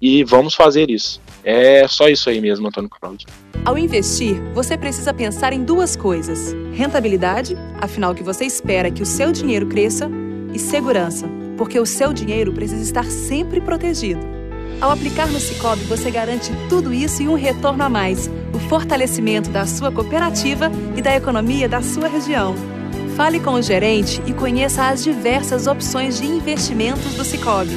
e 0.00 0.24
vamos 0.24 0.54
fazer 0.54 0.90
isso. 0.90 1.20
É 1.44 1.86
só 1.88 2.08
isso 2.08 2.28
aí 2.28 2.40
mesmo, 2.40 2.68
Antônio 2.68 2.90
Cláudio. 2.90 3.28
Ao 3.64 3.76
investir, 3.78 4.40
você 4.54 4.76
precisa 4.76 5.12
pensar 5.12 5.52
em 5.52 5.64
duas 5.64 5.96
coisas: 5.96 6.54
rentabilidade, 6.72 7.56
afinal 7.80 8.14
que 8.14 8.22
você 8.22 8.44
espera 8.44 8.90
que 8.90 9.02
o 9.02 9.06
seu 9.06 9.32
dinheiro 9.32 9.66
cresça, 9.66 10.10
e 10.52 10.58
segurança, 10.58 11.28
porque 11.56 11.78
o 11.78 11.86
seu 11.86 12.12
dinheiro 12.12 12.52
precisa 12.52 12.82
estar 12.82 13.04
sempre 13.04 13.60
protegido. 13.60 14.39
Ao 14.80 14.90
aplicar 14.90 15.28
no 15.28 15.40
Cicobi, 15.40 15.84
você 15.84 16.10
garante 16.10 16.50
tudo 16.68 16.92
isso 16.92 17.22
e 17.22 17.28
um 17.28 17.34
retorno 17.34 17.82
a 17.82 17.88
mais: 17.88 18.30
o 18.52 18.58
fortalecimento 18.58 19.50
da 19.50 19.66
sua 19.66 19.90
cooperativa 19.90 20.70
e 20.96 21.02
da 21.02 21.16
economia 21.16 21.68
da 21.68 21.82
sua 21.82 22.08
região. 22.08 22.54
Fale 23.16 23.40
com 23.40 23.52
o 23.52 23.62
gerente 23.62 24.22
e 24.26 24.32
conheça 24.32 24.88
as 24.88 25.02
diversas 25.02 25.66
opções 25.66 26.18
de 26.18 26.26
investimentos 26.26 27.14
do 27.14 27.24
Cicobi. 27.24 27.76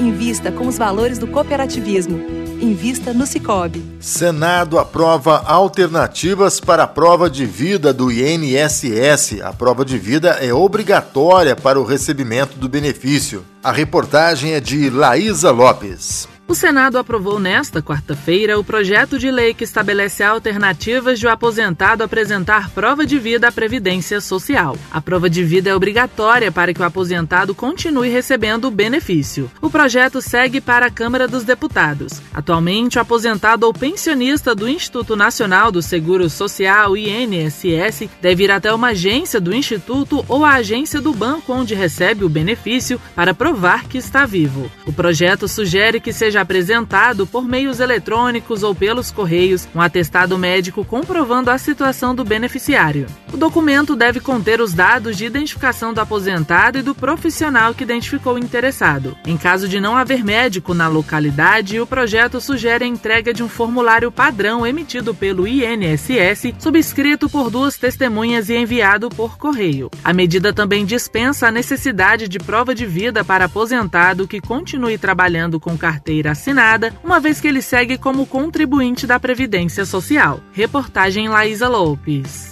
Invista 0.00 0.50
com 0.50 0.66
os 0.66 0.78
valores 0.78 1.18
do 1.18 1.26
cooperativismo 1.26 2.41
Invista 2.62 3.12
no 3.12 3.26
Cicobi. 3.26 3.82
Senado 3.98 4.78
aprova 4.78 5.42
alternativas 5.44 6.60
para 6.60 6.84
a 6.84 6.86
prova 6.86 7.28
de 7.28 7.44
vida 7.44 7.92
do 7.92 8.08
INSS. 8.12 9.40
A 9.42 9.52
prova 9.52 9.84
de 9.84 9.98
vida 9.98 10.38
é 10.40 10.54
obrigatória 10.54 11.56
para 11.56 11.80
o 11.80 11.84
recebimento 11.84 12.56
do 12.56 12.68
benefício. 12.68 13.44
A 13.64 13.72
reportagem 13.72 14.52
é 14.52 14.60
de 14.60 14.88
Laísa 14.90 15.50
Lopes. 15.50 16.28
O 16.48 16.54
Senado 16.54 16.98
aprovou 16.98 17.38
nesta 17.38 17.80
quarta-feira 17.80 18.58
o 18.58 18.64
projeto 18.64 19.18
de 19.18 19.30
lei 19.30 19.54
que 19.54 19.64
estabelece 19.64 20.22
alternativas 20.22 21.18
de 21.18 21.26
o 21.26 21.30
aposentado 21.30 22.02
apresentar 22.02 22.68
prova 22.70 23.06
de 23.06 23.18
vida 23.18 23.48
à 23.48 23.52
Previdência 23.52 24.20
Social. 24.20 24.76
A 24.90 25.00
prova 25.00 25.30
de 25.30 25.42
vida 25.44 25.70
é 25.70 25.74
obrigatória 25.74 26.50
para 26.52 26.74
que 26.74 26.82
o 26.82 26.84
aposentado 26.84 27.54
continue 27.54 28.10
recebendo 28.10 28.66
o 28.66 28.70
benefício. 28.70 29.50
O 29.62 29.70
projeto 29.70 30.20
segue 30.20 30.60
para 30.60 30.86
a 30.86 30.90
Câmara 30.90 31.26
dos 31.26 31.44
Deputados. 31.44 32.20
Atualmente, 32.34 32.98
o 32.98 33.00
aposentado 33.00 33.64
ou 33.64 33.72
pensionista 33.72 34.54
do 34.54 34.68
Instituto 34.68 35.16
Nacional 35.16 35.72
do 35.72 35.80
Seguro 35.80 36.28
Social, 36.28 36.96
INSS, 36.96 38.10
deve 38.20 38.44
ir 38.44 38.50
até 38.50 38.74
uma 38.74 38.88
agência 38.88 39.40
do 39.40 39.54
Instituto 39.54 40.24
ou 40.28 40.44
a 40.44 40.54
agência 40.54 41.00
do 41.00 41.14
banco 41.14 41.52
onde 41.52 41.74
recebe 41.74 42.24
o 42.24 42.28
benefício 42.28 43.00
para 43.14 43.32
provar 43.32 43.84
que 43.84 43.96
está 43.96 44.26
vivo. 44.26 44.70
O 44.84 44.92
projeto 44.92 45.48
sugere 45.48 46.00
que 46.00 46.12
seja 46.12 46.41
apresentado 46.42 47.26
por 47.26 47.48
meios 47.48 47.80
eletrônicos 47.80 48.62
ou 48.62 48.74
pelos 48.74 49.10
correios 49.10 49.66
um 49.74 49.80
atestado 49.80 50.38
médico 50.38 50.84
comprovando 50.84 51.50
a 51.50 51.58
situação 51.58 52.14
do 52.14 52.24
beneficiário. 52.24 53.06
O 53.32 53.36
documento 53.36 53.96
deve 53.96 54.20
conter 54.20 54.60
os 54.60 54.74
dados 54.74 55.16
de 55.16 55.24
identificação 55.24 55.94
do 55.94 56.00
aposentado 56.00 56.78
e 56.78 56.82
do 56.82 56.94
profissional 56.94 57.74
que 57.74 57.82
identificou 57.82 58.34
o 58.34 58.38
interessado. 58.38 59.16
Em 59.26 59.36
caso 59.36 59.66
de 59.66 59.80
não 59.80 59.96
haver 59.96 60.22
médico 60.24 60.74
na 60.74 60.88
localidade, 60.88 61.80
o 61.80 61.86
projeto 61.86 62.40
sugere 62.40 62.84
a 62.84 62.88
entrega 62.88 63.32
de 63.32 63.42
um 63.42 63.48
formulário 63.48 64.12
padrão 64.12 64.66
emitido 64.66 65.14
pelo 65.14 65.48
INSS, 65.48 66.54
subscrito 66.58 67.28
por 67.28 67.50
duas 67.50 67.76
testemunhas 67.76 68.48
e 68.48 68.56
enviado 68.56 69.08
por 69.08 69.38
correio. 69.38 69.90
A 70.04 70.12
medida 70.12 70.52
também 70.52 70.84
dispensa 70.84 71.48
a 71.48 71.50
necessidade 71.50 72.28
de 72.28 72.38
prova 72.38 72.74
de 72.74 72.84
vida 72.84 73.24
para 73.24 73.46
aposentado 73.46 74.28
que 74.28 74.40
continue 74.40 74.98
trabalhando 74.98 75.58
com 75.58 75.76
carteira 75.76 76.21
assinada, 76.28 76.92
uma 77.02 77.18
vez 77.18 77.40
que 77.40 77.48
ele 77.48 77.62
segue 77.62 77.98
como 77.98 78.26
contribuinte 78.26 79.06
da 79.06 79.18
Previdência 79.18 79.84
Social. 79.84 80.40
Reportagem 80.52 81.28
Laísa 81.28 81.68
Lopes. 81.68 82.51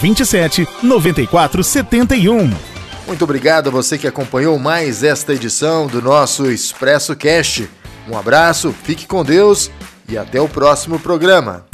84 0.01 0.01
027 0.01 0.67
9471. 0.81 2.51
Muito 3.05 3.23
obrigado 3.23 3.67
a 3.67 3.71
você 3.71 3.97
que 3.97 4.07
acompanhou 4.07 4.57
mais 4.57 5.03
esta 5.03 5.33
edição 5.33 5.85
do 5.85 6.01
nosso 6.01 6.49
Expresso 6.49 7.15
Cast. 7.15 7.69
Um 8.09 8.17
abraço, 8.17 8.73
fique 8.83 9.05
com 9.05 9.23
Deus 9.23 9.69
e 10.09 10.17
até 10.17 10.41
o 10.41 10.49
próximo 10.49 10.99
programa. 10.99 11.70